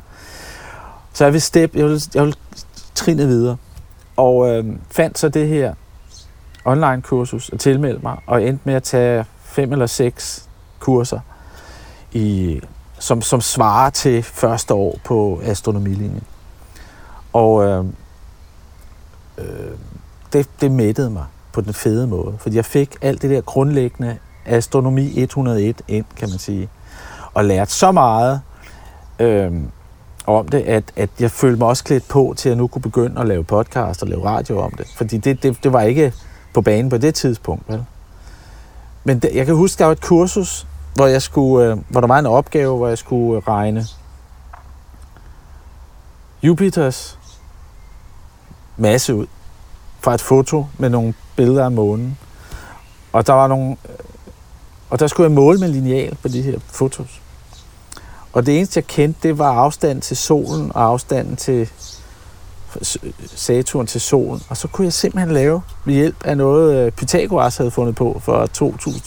[1.12, 2.36] Så jeg ville step, jeg ville, jeg ville
[2.94, 3.56] trine videre.
[4.16, 5.74] Og øh, fandt så det her
[6.64, 10.48] online kursus og tilmeldte mig, og endte med at tage fem eller seks
[10.78, 11.20] kurser,
[12.12, 12.60] i,
[12.98, 16.22] som, som svarer til første år på astronomilinjen.
[17.32, 17.84] Og øh,
[19.38, 19.44] øh,
[20.32, 24.18] det, det mættede mig på den fede måde, fordi jeg fik alt det der grundlæggende
[24.46, 26.68] astronomi 101 ind, kan man sige,
[27.34, 28.40] og lærte så meget
[29.18, 29.52] øh,
[30.26, 33.20] om det, at, at jeg følte mig også klædt på til at nu kunne begynde
[33.20, 34.86] at lave podcast og lave radio om det.
[34.96, 36.12] Fordi det, det, det var ikke
[36.54, 37.68] på banen på det tidspunkt.
[37.68, 37.84] Vel?
[39.04, 42.08] Men det, jeg kan huske, der var et kursus, hvor, jeg skulle, øh, hvor der
[42.08, 43.86] var en opgave, hvor jeg skulle øh, regne
[46.42, 47.18] Jupiters
[48.76, 49.26] masse ud
[50.00, 52.18] fra et foto med nogle billeder af månen.
[53.12, 53.94] Og der var nogle, øh,
[54.90, 57.22] og der skulle jeg måle med lineal på de her fotos.
[58.32, 61.70] Og det eneste, jeg kendte, det var afstanden til solen og afstanden til
[63.34, 64.42] Saturn til solen.
[64.48, 68.20] Og så kunne jeg simpelthen lave ved hjælp af noget, øh, Pythagoras havde fundet på
[68.24, 68.48] for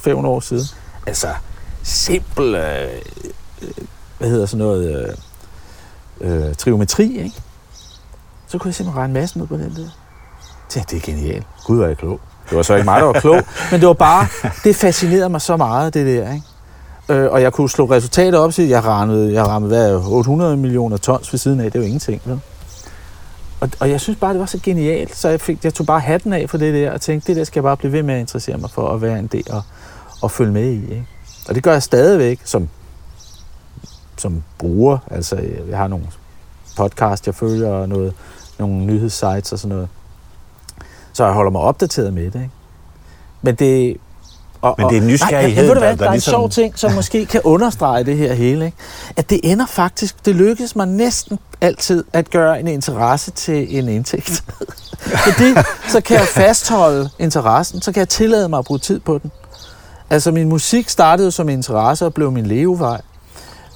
[0.09, 0.65] 2.500 år siden.
[1.07, 1.27] Altså
[1.83, 2.87] simpel, øh,
[3.61, 3.69] øh,
[4.17, 5.15] hvad hedder sådan noget,
[6.21, 7.35] øh, øh, triometri, ikke?
[8.47, 9.89] Så kunne jeg simpelthen regne massen ud på den der.
[10.73, 11.47] Det, det er genialt.
[11.65, 12.19] Gud, var jeg klog.
[12.49, 13.41] Det var så ikke mig, der var klog,
[13.71, 14.27] men det var bare,
[14.63, 16.43] det fascinerede mig så meget, det der, ikke?
[17.09, 20.97] Øh, og jeg kunne slå resultater op, så jeg rammede, jeg rammede hvad, 800 millioner
[20.97, 21.71] tons ved siden af.
[21.71, 22.39] Det er jo ingenting, vel?
[23.65, 25.99] Og, og jeg synes bare, det var så genialt, så jeg, fik, jeg tog bare
[25.99, 28.13] hatten af for det der, og tænkte, det der skal jeg bare blive ved med
[28.13, 29.61] at interessere mig for at være en del og,
[30.21, 30.81] og følge med i.
[30.81, 31.07] Ikke?
[31.49, 32.69] Og det gør jeg stadigvæk som,
[34.17, 34.97] som bruger.
[35.11, 35.35] Altså,
[35.69, 36.05] jeg har nogle
[36.77, 38.13] podcast, jeg følger, og noget,
[38.59, 39.89] nogle nyhedssites og sådan noget.
[41.13, 42.35] Så jeg holder mig opdateret med det.
[42.35, 42.51] Ikke?
[43.41, 43.97] Men det,
[44.65, 46.31] og, Men det er nysgerrighed, nej, der, der, der er en ligesom...
[46.31, 48.65] sjov ting, som måske kan understrege det her hele.
[48.65, 48.77] Ikke?
[49.17, 53.89] At det ender faktisk, det lykkes mig næsten altid at gøre en interesse til en
[53.89, 54.43] indtægt.
[55.25, 55.53] Fordi
[55.87, 59.31] så kan jeg fastholde interessen, så kan jeg tillade mig at bruge tid på den.
[60.09, 63.01] Altså min musik startede som interesse og blev min levevej.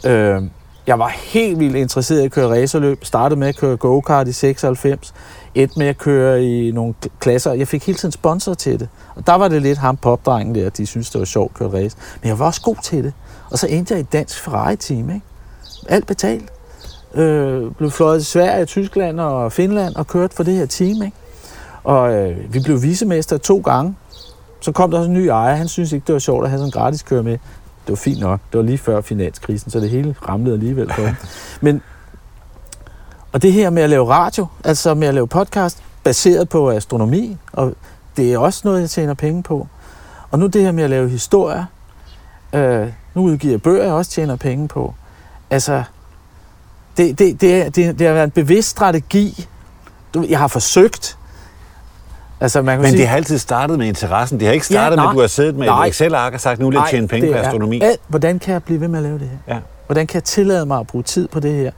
[0.06, 0.42] Øh,
[0.88, 3.06] jeg var helt vildt interesseret i at køre racerløb.
[3.06, 5.14] Startede med at køre go-kart i 96
[5.62, 7.53] endte med at køre i nogle klasser.
[7.53, 8.89] Jeg fik hele tiden sponsor til det.
[9.16, 11.84] Og der var det lidt ham popdrengen der, de synes det var sjovt at køre
[11.84, 11.97] race.
[12.22, 13.14] Men jeg var også god til det.
[13.51, 15.22] Og så endte jeg i dansk Ferrari-team, ikke?
[15.89, 16.51] Alt betalt.
[17.16, 21.18] Øh, blev fløjet til Sverige, Tyskland og Finland og kørt for det her team, ikke?
[21.84, 23.95] Og øh, vi blev visemester to gange.
[24.62, 25.55] Så kom der også en ny ejer.
[25.55, 27.32] Han synes ikke, det var sjovt at have sådan en gratis køre med.
[27.32, 28.39] Det var fint nok.
[28.51, 31.01] Det var lige før finanskrisen, så det hele ramlede alligevel på
[31.62, 31.82] Men
[33.32, 37.38] og det her med at lave radio, altså med at lave podcast, baseret på astronomi,
[37.53, 37.73] og
[38.17, 39.67] det er også noget, jeg tjener penge på.
[40.32, 41.65] Og nu det her med at lave historier,
[42.53, 44.93] øh, nu udgiver jeg bøger, jeg også tjener penge på.
[45.49, 45.84] Altså,
[46.97, 49.47] det, det, det, er, det, det har været en bevidst strategi.
[50.30, 51.17] Jeg har forsøgt.
[52.41, 54.39] Altså, man kan Men sige, det har altid startet med interessen.
[54.39, 56.34] Det har ikke startet ja, nej, med, at du har siddet med nej, et Excel-ark
[56.34, 57.82] og sagt, nu vil jeg tjene penge på astronomi.
[57.82, 59.55] Er, hvordan kan jeg blive ved med at lave det her?
[59.55, 59.59] Ja.
[59.86, 61.71] Hvordan kan jeg tillade mig at bruge tid på det her?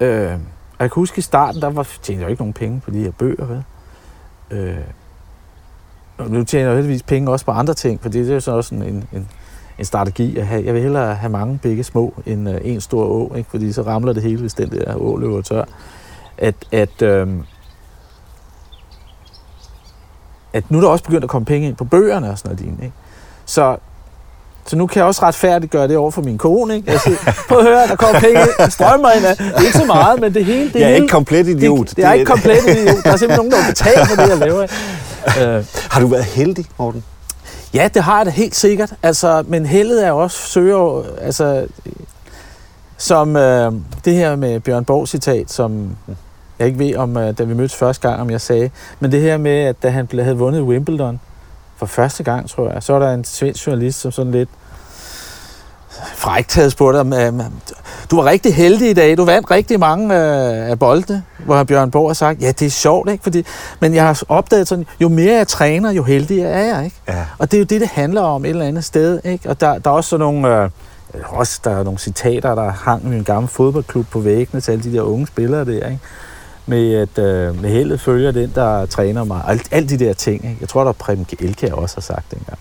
[0.00, 0.32] Øh,
[0.78, 2.90] og jeg kan huske i starten, der var, tjente jeg jo ikke nogen penge på
[2.90, 3.64] de her bøger, vel?
[4.50, 4.78] Øh,
[6.18, 8.52] og nu tjener jeg heldigvis penge også på andre ting, for det er jo så
[8.52, 9.28] også en, en,
[9.78, 10.64] en strategi at have.
[10.64, 13.50] Jeg vil hellere have mange begge små end uh, en stor å, ikke?
[13.50, 15.64] fordi så ramler det hele, hvis den der å løber tør.
[16.38, 17.28] At, at, øh,
[20.52, 22.82] at nu er der også begyndt at komme penge ind på bøgerne og sådan noget.
[22.82, 22.94] Ikke?
[23.44, 23.76] Så
[24.66, 26.76] så nu kan jeg også retfærdigt gøre det over for min kone.
[26.76, 26.90] Ikke?
[26.90, 27.16] Jeg siger,
[27.48, 28.40] prøv at høre, der kommer penge
[28.70, 29.36] strømmer ind af.
[29.36, 30.64] Det er ikke så meget, men det hele...
[30.64, 31.88] Det jeg er hele, ikke komplet idiot.
[31.88, 33.04] Det, det er ikke komplet idiot.
[33.04, 34.62] Der er simpelthen nogen, der betalt for det, jeg laver.
[35.26, 37.04] Uh, har du været heldig, Morten?
[37.74, 38.92] Ja, det har jeg da helt sikkert.
[39.02, 41.02] Altså, men heldet er også søger...
[41.20, 41.66] Altså,
[42.96, 43.72] som øh,
[44.04, 45.96] det her med Bjørn Borg citat, som
[46.58, 49.20] jeg ikke ved, om øh, da vi mødtes første gang, om jeg sagde, men det
[49.20, 51.20] her med, at da han havde vundet Wimbledon,
[51.76, 52.82] for første gang, tror jeg.
[52.82, 54.48] Så er der en svensk journalist, som sådan lidt
[56.14, 57.12] frækt havde spurgt ham,
[58.10, 61.90] du var rigtig heldig i dag, du vandt rigtig mange øh, af boldene, hvor Bjørn
[61.90, 63.22] Borg har sagt, ja, det er sjovt, ikke?
[63.22, 63.44] Fordi,
[63.80, 66.96] men jeg har opdaget sådan, jo mere jeg træner, jo heldigere er jeg, ikke?
[67.08, 67.26] Ja.
[67.38, 69.48] Og det er jo det, det handler om et eller andet sted, ikke?
[69.48, 70.70] Og der, der er også sådan nogle, øh,
[71.26, 74.84] også der er nogle citater, der hang i en gammel fodboldklub på væggene til alle
[74.84, 76.00] de der unge spillere der, ikke?
[76.66, 79.42] Med at øh, med heldet følger den, der træner mig.
[79.48, 80.44] Alt, alt de der ting.
[80.44, 80.56] Ikke?
[80.60, 82.58] Jeg tror, der Preben Elke også har sagt dengang.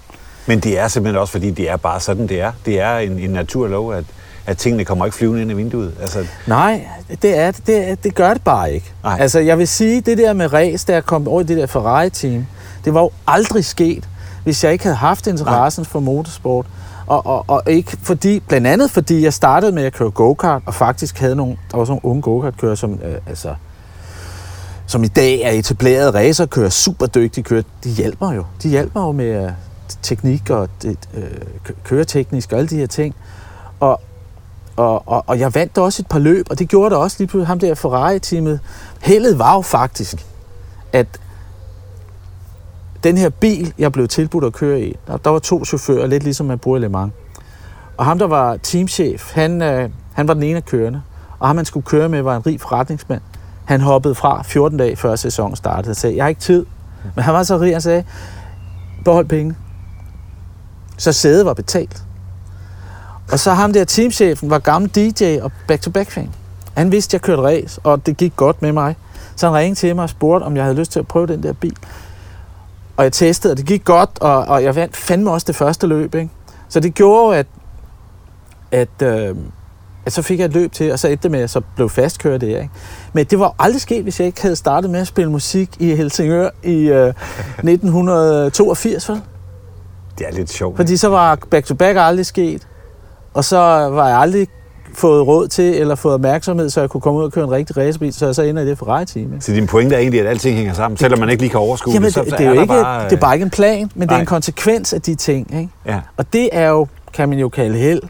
[0.47, 2.51] Men det er simpelthen også, fordi det er bare sådan, det er.
[2.65, 4.03] Det er en, en naturlov, at,
[4.45, 5.93] at tingene kommer ikke flyvende ind i vinduet.
[6.01, 6.25] Altså...
[6.47, 6.87] Nej,
[7.21, 8.91] det, er, det, det gør det bare ikke.
[9.03, 9.17] Nej.
[9.19, 12.45] Altså, jeg vil sige, det der med race, der kom over i det der Ferrari-team,
[12.85, 14.09] det var jo aldrig sket,
[14.43, 15.89] hvis jeg ikke havde haft interessen Nej.
[15.89, 16.65] for motorsport.
[17.07, 20.73] Og, og, og ikke fordi, blandt andet fordi jeg startede med at køre go-kart, og
[20.73, 23.55] faktisk havde nogle, der var sådan nogle unge go-kart-kører, som øh, altså,
[24.88, 28.45] som i dag er etableret racerkører, super dygtige kører, de hjælper jo.
[28.63, 29.51] De hjælper jo med øh,
[30.01, 31.23] teknik og det, øh,
[31.83, 33.15] køreteknisk og alle de her ting.
[33.79, 34.01] Og,
[34.75, 37.27] og, og, og jeg vandt også et par løb, og det gjorde det også lige
[37.27, 38.59] pludselig ham der Ferrari-teamet.
[39.01, 40.25] Heldet var jo faktisk,
[40.93, 41.07] at
[43.03, 46.23] den her bil, jeg blev tilbudt at køre i, der, der var to chauffører, lidt
[46.23, 47.13] ligesom man bruger i Le Mans.
[47.97, 51.01] Og ham, der var teamchef, han, øh, han var den ene af kørende.
[51.39, 53.21] Og ham, man skulle køre med, var en rig forretningsmand.
[53.66, 56.66] Han hoppede fra 14 dage før sæsonen startede og sagde, jeg har ikke tid.
[57.16, 58.03] Men han var så rig, han sagde,
[59.05, 59.55] behold penge.
[60.97, 62.03] Så sædet var betalt.
[63.32, 66.30] Og så ham der teamchefen var gammel DJ og back-to-back-fan.
[66.74, 68.95] Han vidste, at jeg kørte race, og det gik godt med mig.
[69.36, 71.43] Så han ringede til mig og spurgte, om jeg havde lyst til at prøve den
[71.43, 71.76] der bil.
[72.97, 75.88] Og jeg testede, og det gik godt, og, og jeg vandt fandme også det første
[75.88, 76.16] løb.
[76.16, 76.30] Ikke?
[76.70, 77.47] Så det gjorde at,
[78.72, 79.36] at, øh,
[80.05, 81.61] at så fik jeg et løb til, og så endte det med, at jeg så
[81.75, 82.47] blev fastkørt der.
[82.47, 82.69] Ikke?
[83.13, 85.95] Men det var aldrig sket, hvis jeg ikke havde startet med at spille musik i
[85.95, 87.07] Helsingør i øh,
[87.63, 89.21] 1982, vel?
[90.17, 90.75] Det er lidt sjovt.
[90.75, 92.67] Fordi så var back-to-back aldrig sket,
[93.33, 93.57] og så
[93.91, 94.47] var jeg aldrig
[94.93, 97.77] fået råd til, eller fået opmærksomhed, så jeg kunne komme ud og køre en rigtig
[97.77, 99.33] racerbil, så jeg så ender i det Ferrari-team.
[99.33, 99.45] ikke?
[99.45, 101.93] Så din pointe er egentlig, at alting hænger sammen, selvom man ikke lige kan overskue
[101.93, 104.01] Jamen, det, så det, er jo ikke, bare, det er bare ikke en plan, men
[104.01, 104.19] det er Nej.
[104.19, 105.53] en konsekvens af de ting.
[105.59, 105.69] Ikke?
[105.85, 105.99] Ja.
[106.17, 108.01] Og det er jo, kan man jo kalde held.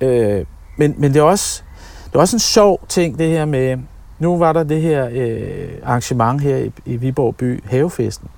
[0.00, 0.44] Øh,
[0.76, 1.62] men, men det er også
[2.06, 3.78] det er også en sjov ting, det her med,
[4.18, 8.28] nu var der det her øh, arrangement her i, i Viborg by, Havefesten,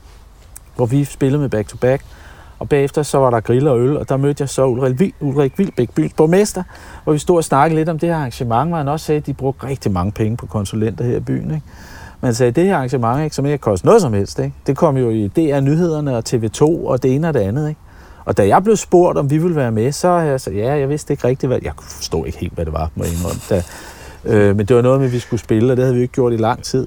[0.76, 2.04] hvor vi spillede med back-to-back,
[2.58, 5.58] og bagefter så var der grill og øl, og der mødte jeg så Ulrik, Ulrik
[5.58, 6.62] Vilbæk, byens borgmester,
[7.04, 9.26] hvor vi stod og snakkede lidt om det her arrangement, hvor han også sagde, at
[9.26, 11.50] de brugte rigtig mange penge på konsulenter her i byen.
[11.50, 11.66] Ikke?
[12.20, 14.54] Men sagde, at det her arrangement, ikke, som ikke koster noget som helst, ikke?
[14.66, 17.68] det kom jo i DR Nyhederne og TV2 og det ene og det andet.
[17.68, 17.80] Ikke?
[18.24, 20.78] Og da jeg blev spurgt, om vi ville være med, så øh, jeg sagde, ja,
[20.78, 21.58] jeg vidste ikke rigtigt, hvad...
[21.62, 23.40] Jeg forstod ikke helt, hvad det var, må jeg indrømme.
[23.50, 23.62] Da,
[24.24, 26.14] øh, men det var noget med, at vi skulle spille, og det havde vi ikke
[26.14, 26.86] gjort i lang tid.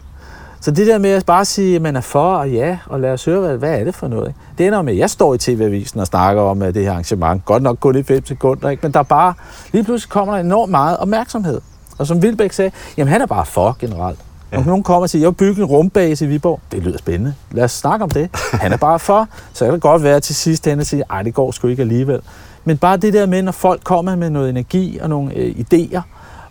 [0.62, 3.14] Så det der med at bare sige, at man er for og ja, og lad
[3.14, 4.28] os høre, hvad, hvad er det for noget?
[4.28, 4.40] Ikke?
[4.58, 7.46] Det ender med, at jeg står i TV-avisen og snakker om at det her arrangement.
[7.46, 8.82] Godt nok kun i 5 sekunder, ikke?
[8.84, 9.34] men der bare,
[9.72, 11.62] lige pludselig kommer der enormt meget opmærksomhed.
[11.98, 14.20] Og som Vilbæk sagde, jamen han er bare for generelt.
[14.52, 14.58] Ja.
[14.58, 17.34] Om nogen kommer og siger, jeg vil bygge en rumbase i Viborg, det lyder spændende.
[17.52, 18.30] Lad os snakke om det.
[18.52, 19.28] Han er bare for.
[19.54, 21.82] Så kan det godt være til sidst hen og sige, ej, det går sgu ikke
[21.82, 22.20] alligevel.
[22.66, 26.02] Men bare det der med, når folk kommer med noget energi og nogle øh, idéer,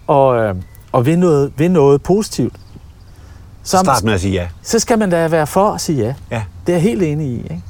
[0.07, 0.55] og, øh,
[0.92, 2.55] og vil noget, vil noget positivt,
[3.62, 4.49] så, Start med at sige ja.
[4.62, 6.14] så skal man da være for at sige ja.
[6.30, 6.42] Ja.
[6.66, 7.36] Det er jeg helt enig i.
[7.42, 7.62] Ikke?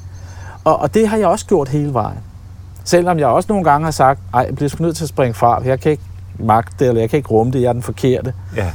[0.65, 2.19] Og, og det har jeg også gjort hele vejen.
[2.85, 5.35] Selvom jeg også nogle gange har sagt, ej, jeg bliver sgu nødt til at springe
[5.35, 5.63] fra.
[5.65, 6.03] Jeg kan ikke
[6.39, 8.35] magte det, eller jeg kan ikke rumme det, jeg er den forkerte.
[8.57, 8.71] Ja.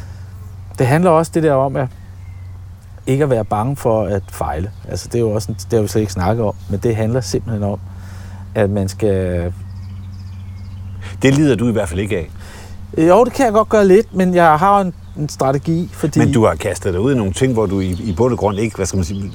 [0.80, 1.88] Det handler også det der om, at
[3.08, 4.72] ikke at være bange for at fejle.
[4.90, 6.96] Altså, det er jo også, en, det har vi slet ikke snakket om, men det
[6.96, 7.80] handler simpelthen om,
[8.56, 9.54] at man skal...
[11.22, 12.30] Det lider du i hvert fald ikke af.
[12.98, 16.20] Jo, det kan jeg godt gøre lidt, men jeg har en, en strategi, fordi...
[16.20, 18.40] Men du har kastet dig ud i nogle ting, hvor du i, i bund og
[18.40, 19.32] grund ikke, hvad skal man sige,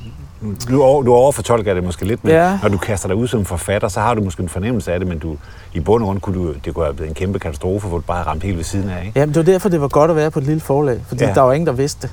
[0.68, 2.58] du, over, du overfortolker det måske lidt, men Ja.
[2.62, 5.08] når du kaster dig ud som forfatter, så har du måske en fornemmelse af det,
[5.08, 5.36] men du,
[5.74, 8.04] i bund og grund kunne du, det kunne have blevet en kæmpe katastrofe, hvor du
[8.06, 9.20] bare ramt helt ved siden af, ikke?
[9.20, 11.32] Jamen, det var derfor, det var godt at være på et lille forlag, fordi Ja.
[11.34, 12.10] der var ingen, der vidste det.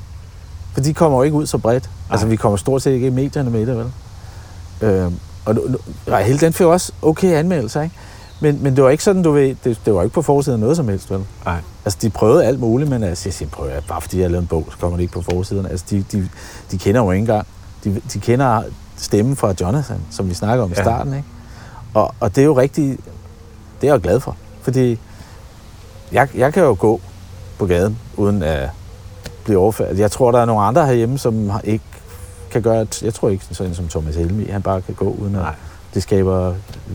[0.73, 1.89] For de kommer jo ikke ud så bredt.
[2.11, 3.91] Altså, vi kommer stort set ikke i medierne med det, vel?
[4.81, 5.15] Øhm,
[5.45, 5.55] og
[6.07, 7.95] nej, hele den fik også okay anmeldelser, ikke?
[8.41, 10.77] Men, men det var ikke sådan, du ved, det, det var ikke på forsiden noget
[10.77, 11.19] som helst, vel?
[11.45, 11.57] Nej.
[11.85, 14.29] Altså, de prøvede alt muligt, men altså, jeg siger, prøv at, bare fordi jeg har
[14.29, 15.65] lavet en bog, så kommer det ikke på forsiden.
[15.65, 16.29] Altså, de, de,
[16.71, 17.47] de kender jo ikke engang.
[17.83, 18.63] De, de kender
[18.97, 20.83] stemmen fra Jonathan, som vi snakker om i Ja.
[20.83, 21.27] starten, ikke?
[21.93, 22.97] Og, og det er jo rigtig,
[23.81, 24.35] det er jeg glad for.
[24.61, 24.99] Fordi
[26.11, 27.01] jeg, jeg kan jo gå
[27.59, 28.69] på gaden, uden at
[29.43, 29.99] blive overfaldet.
[29.99, 31.83] Jeg tror, der er nogle andre herhjemme, som ikke
[32.51, 35.41] kan gøre, jeg tror ikke sådan som Thomas Helmi, han bare kan gå uden at
[35.41, 35.53] Nej.
[35.93, 36.53] det skaber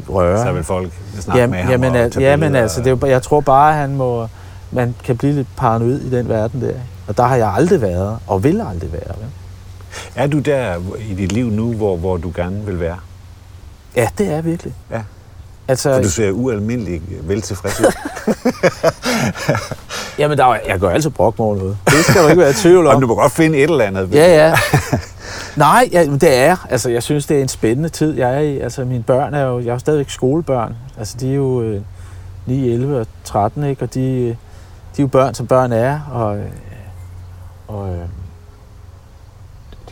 [0.09, 0.43] røre.
[0.47, 3.23] Så vil folk snakke Jamen, med ham jamen, og jamen altså, det er jo, jeg
[3.23, 4.29] tror bare, han må,
[4.73, 6.73] man kan blive lidt paranoid i den verden der.
[7.09, 9.15] Og der har jeg aldrig været, og vil aldrig være.
[9.19, 9.27] Vel?
[10.17, 10.77] Er du der
[11.11, 12.97] i dit liv nu, hvor, hvor du gerne vil være?
[13.97, 14.75] Ja, det er jeg virkelig.
[14.91, 15.01] Ja.
[15.69, 17.93] Altså, For du ser ualmindelig vel tilfreds ud.
[20.19, 21.77] jamen, der er, jeg gør altid brok over noget.
[21.87, 23.01] Det skal du ikke være i tvivl Og om.
[23.01, 24.15] du må godt finde et eller andet.
[24.15, 24.55] Ja, ja.
[25.57, 26.67] Nej, ja, det er.
[26.71, 28.59] Altså, jeg synes, det er en spændende tid, jeg er i.
[28.59, 29.59] Altså, mine børn er jo...
[29.61, 30.77] Jeg er jo stadigvæk skolebørn.
[30.99, 31.81] Altså, de er jo øh,
[32.47, 33.83] 9, 11 og 13, ikke?
[33.83, 34.35] Og de, øh, de
[34.99, 36.01] er jo børn, som børn er.
[36.13, 36.45] Og, øh,
[37.69, 37.99] og øh,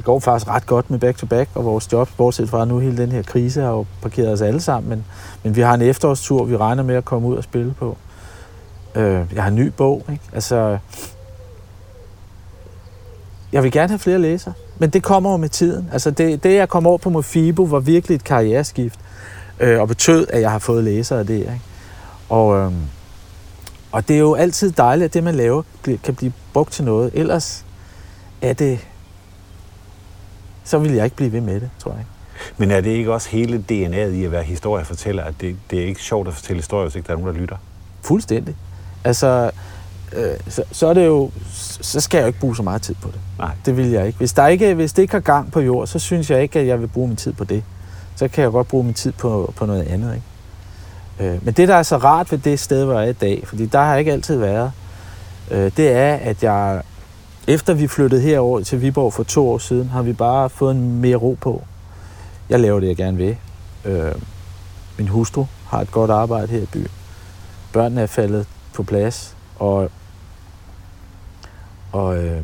[0.06, 3.22] går faktisk ret godt med back-to-back og vores job, bortset fra nu hele den her
[3.22, 4.90] krise har jo parkeret os alle sammen.
[4.90, 5.04] Men,
[5.42, 7.96] men vi har en efterårstur, vi regner med at komme ud og spille på.
[8.94, 10.22] Øh, jeg har en ny bog, ikke?
[10.32, 10.78] Altså,
[13.52, 15.88] jeg vil gerne have flere læsere, men det kommer jo med tiden.
[15.92, 18.98] Altså det, det jeg kom over på Mofibo, var virkelig et karriereskift,
[19.60, 21.38] øh, og betød, at jeg har fået læsere af det.
[21.38, 21.60] Ikke?
[22.28, 22.72] Og, øh,
[23.92, 25.62] og det er jo altid dejligt, at det, man laver,
[26.04, 27.10] kan blive brugt til noget.
[27.14, 27.64] Ellers
[28.42, 28.78] er det
[30.66, 32.04] så ville jeg ikke blive ved med det, tror jeg.
[32.56, 35.86] Men er det ikke også hele DNA'et i at være historiefortæller, at det, det er
[35.86, 37.56] ikke sjovt at fortælle historier, hvis ikke der er nogen, der lytter?
[38.02, 38.56] Fuldstændig.
[39.04, 39.50] Altså,
[40.12, 41.30] øh, så, så er det jo,
[41.80, 43.20] så skal jeg jo ikke bruge så meget tid på det.
[43.38, 43.50] Nej.
[43.66, 44.18] Det vil jeg ikke.
[44.18, 44.74] Hvis, der ikke.
[44.74, 47.08] hvis det ikke har gang på jord, så synes jeg ikke, at jeg vil bruge
[47.08, 47.64] min tid på det.
[48.16, 50.14] Så kan jeg godt bruge min tid på, på noget andet.
[50.14, 51.34] Ikke?
[51.34, 53.42] Øh, men det, der er så rart ved det sted, hvor jeg er i dag,
[53.46, 54.72] fordi der har jeg ikke altid været,
[55.50, 56.82] øh, det er, at jeg,
[57.46, 61.00] efter vi flyttede herover til Viborg for to år siden, har vi bare fået en
[61.00, 61.64] mere ro på.
[62.48, 63.36] Jeg laver det, jeg gerne vil.
[63.84, 64.14] Øh,
[64.98, 66.88] min hustru har et godt arbejde her i byen.
[67.72, 69.90] Børnene er faldet på plads, og,
[71.92, 72.42] og, øh,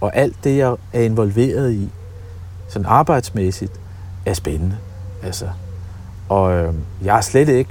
[0.00, 1.90] og alt det, jeg er involveret i,
[2.68, 3.80] sådan arbejdsmæssigt,
[4.26, 4.78] er spændende.
[5.22, 5.48] Altså.
[6.28, 6.74] Og øh,
[7.04, 7.70] jeg er slet ikke...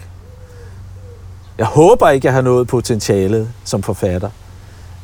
[1.57, 4.29] Jeg håber ikke, jeg har noget potentialet som forfatter.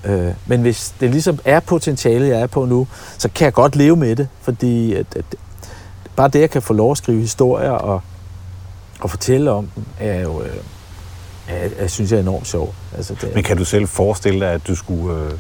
[0.04, 2.88] Øh, men hvis det ligesom er potentialet, jeg er på nu,
[3.18, 5.26] så kan jeg godt leve med det, fordi at, at,
[6.16, 8.02] bare det, jeg kan få lov at skrive historier og,
[9.00, 10.50] og fortælle om dem, er jo, øh,
[11.48, 12.76] er, jeg synes jeg er enormt sjovt.
[12.96, 15.32] Altså, det, Men kan du selv forestille dig, at du skulle øh,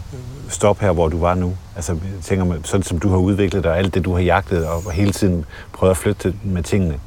[0.49, 1.53] stoppe her, hvor du var nu?
[1.76, 4.22] Altså, jeg tænker man, sådan som du har udviklet dig, og alt det, du har
[4.22, 6.99] jagtet, og hele tiden prøvet at flytte med tingene,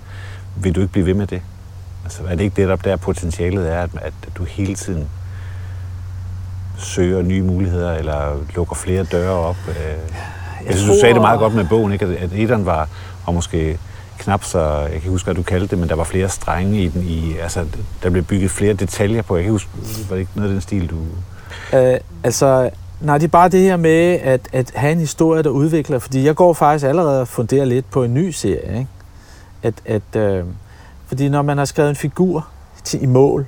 [0.56, 1.42] vil du ikke blive ved med det?
[2.04, 5.08] Altså, er det ikke det, der potentialet er, at, at du hele tiden
[6.80, 9.56] søger nye muligheder, eller lukker flere døre op?
[9.68, 9.74] Øh,
[10.66, 12.04] jeg synes, du sagde det meget godt med bogen, ikke?
[12.06, 12.88] at etteren var,
[13.26, 13.78] var måske
[14.18, 16.82] knap så, jeg kan ikke huske, hvad du kaldte det, men der var flere strenge
[16.82, 17.66] i den, i, altså,
[18.02, 19.36] der blev bygget flere detaljer på.
[19.36, 19.70] Jeg kan huske,
[20.08, 20.96] var det ikke noget af den stil, du...
[21.76, 22.70] Øh, altså,
[23.00, 26.24] nej, det er bare det her med at, at have en historie, der udvikler, fordi
[26.24, 28.88] jeg går faktisk allerede og funderer lidt på en ny serie, ikke?
[29.62, 30.44] At, at, øh,
[31.06, 32.48] fordi når man har skrevet en figur
[32.84, 33.46] til, i mål,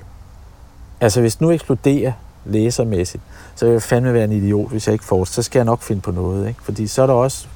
[1.01, 2.11] altså hvis nu eksploderer
[2.45, 3.23] læsermæssigt,
[3.55, 5.81] så vil jeg fandme være en idiot, hvis jeg ikke får så skal jeg nok
[5.81, 6.63] finde på noget, ikke?
[6.63, 7.47] Fordi så er der også,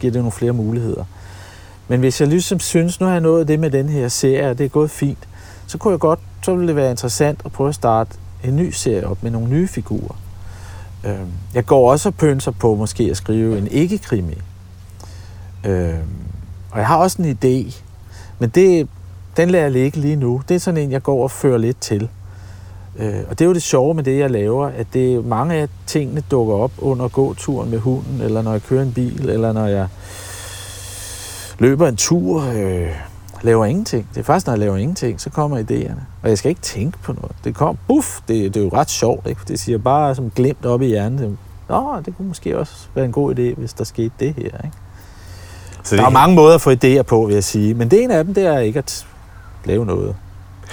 [0.00, 1.04] giver det nogle flere muligheder.
[1.88, 4.58] Men hvis jeg ligesom synes, nu har jeg nået det med den her serie, og
[4.58, 5.28] det er gået fint,
[5.66, 8.10] så kunne jeg godt, så ville det være interessant at prøve at starte
[8.44, 10.16] en ny serie op med nogle nye figurer.
[11.04, 14.38] Øhm, jeg går også og pønser på måske at skrive en ikke-krimi.
[15.64, 15.98] Øhm,
[16.70, 17.74] og jeg har også en idé,
[18.38, 18.88] men det,
[19.36, 20.42] den lader jeg ligge lige nu.
[20.48, 22.08] Det er sådan en, jeg går og fører lidt til.
[22.98, 25.68] Øh, og det er jo det sjove med det, jeg laver, at det, mange af
[25.86, 29.66] tingene dukker op under gåturen med hunden, eller når jeg kører en bil, eller når
[29.66, 29.88] jeg
[31.58, 32.88] løber en tur, øh,
[33.42, 34.08] laver ingenting.
[34.14, 36.00] Det er først, når jeg laver ingenting, så kommer idéerne.
[36.22, 37.32] Og jeg skal ikke tænke på noget.
[37.44, 39.40] Det kommer, buff, det, det er jo ret sjovt, ikke?
[39.48, 41.38] Det siger bare som glemt op i hjernen.
[41.68, 44.76] Nå, det kunne måske også være en god idé, hvis der skete det her, ikke?
[45.82, 47.74] Så det der er mange måder at få idéer på, vil jeg sige.
[47.74, 49.06] Men det ene af dem, det er ikke at
[49.64, 50.16] lave noget.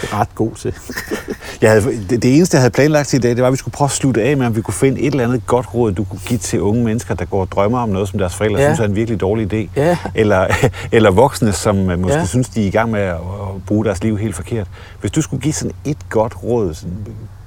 [0.02, 0.74] Det ret god til.
[1.62, 3.58] jeg havde, det, det eneste, jeg havde planlagt til i dag, det var, at vi
[3.58, 5.92] skulle prøve at slutte af med, om vi kunne finde et eller andet godt råd,
[5.92, 8.62] du kunne give til unge mennesker, der går og drømmer om noget, som deres forældre
[8.62, 8.68] ja.
[8.68, 9.70] synes er en virkelig dårlig idé.
[9.76, 9.98] Ja.
[10.16, 10.48] Eller,
[10.92, 12.26] eller voksne, som øh, måske ja.
[12.26, 14.68] synes, de er i gang med at, at bruge deres liv helt forkert.
[15.02, 16.98] Hvis du skulle give sådan et godt råd, sådan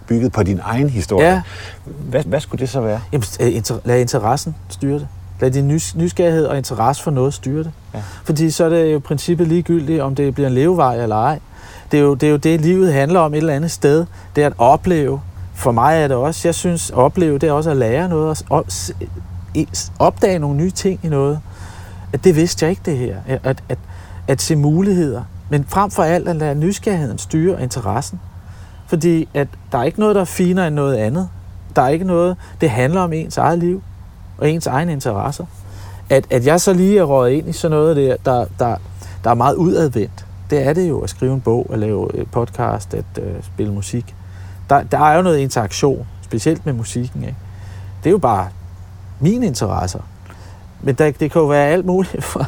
[0.06, 1.42] bygget på din egen historie, ja.
[1.84, 3.00] hvad, hvad skulle det så være?
[3.12, 5.08] Jamen, øh, lad interessen styre det.
[5.40, 7.70] Lad din nys- nysgerrighed og interesse for noget styre det.
[7.94, 8.02] Ja.
[8.24, 11.38] Fordi så er det jo princippet ligegyldigt, om det bliver en levevej eller ej.
[11.92, 14.06] Det er, jo, det er jo det, livet handler om et eller andet sted.
[14.36, 15.20] Det er at opleve.
[15.54, 18.42] For mig er det også, jeg synes, at opleve, det er også at lære noget.
[18.50, 18.64] Og
[19.98, 21.40] opdage nogle nye ting i noget.
[22.12, 23.16] At det vidste jeg ikke, det her.
[23.26, 23.78] At, at, at,
[24.28, 25.22] at se muligheder.
[25.48, 28.20] Men frem for alt at lade nysgerrigheden styre interessen.
[28.86, 31.28] Fordi at der er ikke noget, der er finere end noget andet.
[31.76, 33.82] Der er ikke noget, det handler om ens eget liv
[34.38, 35.44] og ens egne interesser.
[36.10, 38.76] At, at jeg så lige er røget ind i sådan noget der, der, der,
[39.24, 42.30] der er meget udadvendt det er det jo at skrive en bog, at lave et
[42.30, 44.14] podcast, at øh, spille musik.
[44.70, 47.22] Der, der er jo noget interaktion, specielt med musikken.
[47.22, 47.36] Ikke?
[48.04, 48.48] Det er jo bare
[49.20, 50.00] mine interesser.
[50.80, 52.24] Men der, det kan jo være alt muligt.
[52.32, 52.46] For,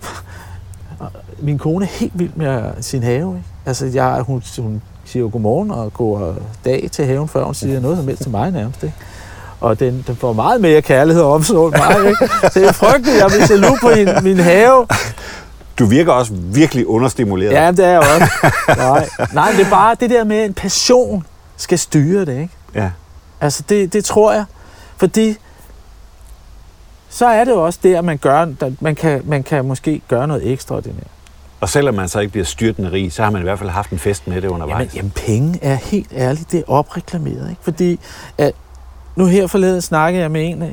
[0.00, 3.36] for, min kone er helt vild med sin have.
[3.36, 3.48] Ikke?
[3.66, 6.34] Altså, jeg, hun, hun siger jo godmorgen og går
[6.64, 8.82] dag til haven, før hun siger noget som helst til mig nærmest.
[8.82, 8.94] Ikke?
[9.60, 12.08] Og den, den får meget mere kærlighed og omsorg end mig.
[12.08, 12.28] Ikke?
[12.52, 14.86] Så det er at jeg vil jaloux på min, min have.
[15.78, 17.52] Du virker også virkelig understimuleret.
[17.52, 18.52] Ja, det er jeg også.
[18.76, 19.08] Nej.
[19.32, 21.26] Nej, det er bare det der med, at en passion
[21.56, 22.54] skal styre det, ikke?
[22.74, 22.90] Ja.
[23.40, 24.44] Altså, det, det tror jeg.
[24.96, 25.36] Fordi
[27.08, 28.46] så er det jo også det, at man, gør,
[28.80, 31.06] man, kan, man kan måske gøre noget ekstraordinært.
[31.60, 33.90] Og selvom man så ikke bliver styrtende rig, så har man i hvert fald haft
[33.90, 34.78] en fest med det undervejs.
[34.78, 37.50] Jamen, jamen penge er helt ærligt, det er opreklameret.
[37.50, 37.62] Ikke?
[37.62, 38.00] Fordi
[38.38, 38.52] at
[39.16, 40.68] nu her forleden snakkede jeg med en, øh,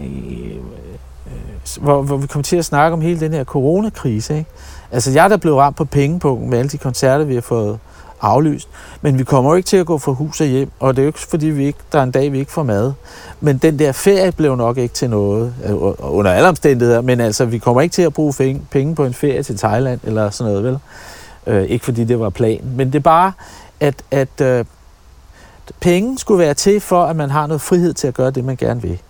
[1.26, 4.38] øh, hvor, hvor vi kom til at snakke om hele den her coronakrise.
[4.38, 4.50] Ikke?
[4.96, 7.80] Altså, jeg er der blevet ramt på pengepunkten med alle de koncerter, vi har fået
[8.22, 8.68] aflyst.
[9.02, 11.04] Men vi kommer jo ikke til at gå fra hus og hjem, og det er
[11.04, 12.94] jo ikke fordi, vi ikke, der er en dag, vi ikke får mad.
[13.42, 17.46] Men den der ferie blev nok ikke til noget, øh, under alle omstændigheder, men altså,
[17.46, 18.34] vi kommer ikke til at bruge
[18.72, 20.80] penge på en ferie til Thailand, eller sådan noget, vel?
[21.48, 23.32] Øh, ikke fordi det var planen, men det er bare,
[23.80, 24.66] at, at øh,
[25.80, 28.56] penge skulle være til for, at man har noget frihed til at gøre det, man
[28.56, 29.02] gerne vil.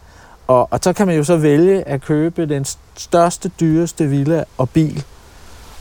[0.47, 2.65] Og, og så kan man jo så vælge at købe den
[2.97, 5.03] største, dyreste villa og bil.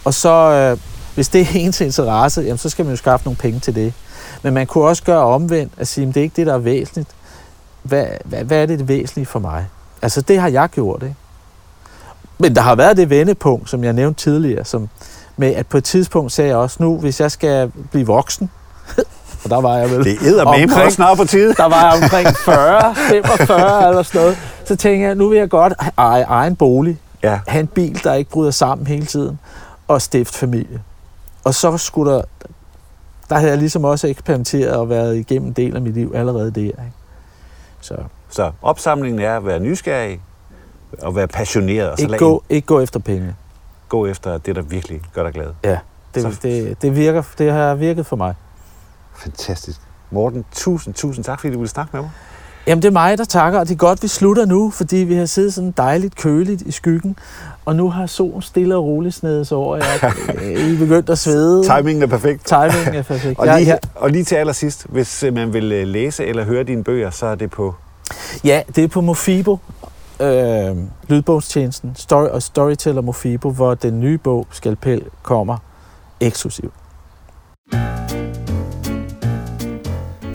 [0.05, 0.79] Og så, øh,
[1.15, 3.93] hvis det er ens interesse, jamen, så skal man jo skaffe nogle penge til det.
[4.43, 6.59] Men man kunne også gøre omvendt at sige, at det er ikke det, der er
[6.59, 7.09] væsentligt.
[7.83, 9.67] Hvad, hvad, hvad er det, det væsentlige for mig?
[10.03, 11.15] Altså, det har jeg gjort, ikke?
[12.39, 14.89] Men der har været det vendepunkt, som jeg nævnte tidligere, som
[15.37, 18.51] med at på et tidspunkt sagde jeg også, nu hvis jeg skal blive voksen,
[19.45, 20.05] og der var jeg vel...
[20.05, 20.13] Det
[20.67, 21.55] er med også snart på tid.
[21.55, 24.39] Der var jeg omkring 40, 45 eller sådan noget.
[24.65, 26.99] Så tænkte jeg, nu vil jeg godt eje egen bolig.
[27.23, 27.41] Ja.
[27.47, 29.39] Have en bil, der ikke bryder sammen hele tiden.
[29.89, 30.83] Og stifte familie.
[31.45, 32.23] Og så skulle der...
[33.29, 36.51] Der havde jeg ligesom også eksperimenteret og været igennem en del af mit liv allerede
[36.51, 36.61] der.
[36.61, 36.93] Ikke?
[37.81, 37.97] Så.
[38.31, 40.21] så opsamlingen er at være nysgerrig
[41.03, 41.91] og være passioneret.
[41.91, 43.35] Og så ikke, gå, ikke gå efter penge.
[43.89, 45.47] Gå efter det, der virkelig gør dig glad.
[45.65, 45.79] Ja,
[46.15, 46.39] det, så.
[46.43, 48.35] det, det, virker, det har virket for mig.
[49.17, 49.81] Fantastisk.
[50.11, 52.11] Morten, tusind, tusind tak, fordi du ville snakke med mig.
[52.67, 55.15] Jamen, det er mig, der takker, og det er godt, vi slutter nu, fordi vi
[55.15, 57.17] har siddet sådan dejligt køligt i skyggen,
[57.65, 59.77] og nu har solen stille og roligt snedet sig over.
[59.77, 61.65] Jeg er begyndt at svede.
[61.77, 62.47] Timingen er perfekt.
[62.47, 63.39] Timingen er perfekt.
[63.39, 66.85] og, lige, og lige til allersidst, hvis øh, man vil øh, læse eller høre dine
[66.85, 67.75] bøger, så er det på...
[68.45, 69.59] Ja, det er på Mofibo,
[70.21, 70.77] øh,
[71.09, 75.57] lydbogstjenesten, Story og Storyteller Mofibo, hvor den nye bog, Skalpel, kommer
[76.21, 76.75] eksklusivt.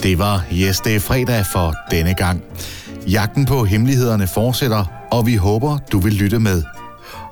[0.03, 2.43] Det var Yes, det er fredag for denne gang.
[3.07, 6.63] Jagten på hemmelighederne fortsætter, og vi håber, du vil lytte med.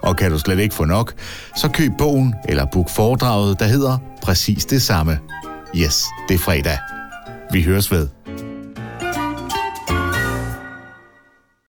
[0.04, 1.14] Og kan du slet ikke få nok,
[1.56, 5.20] så køb bogen eller book foredraget, der hedder præcis det samme.
[5.76, 6.78] Yes, det er fredag.
[7.52, 8.17] Vi høres ved.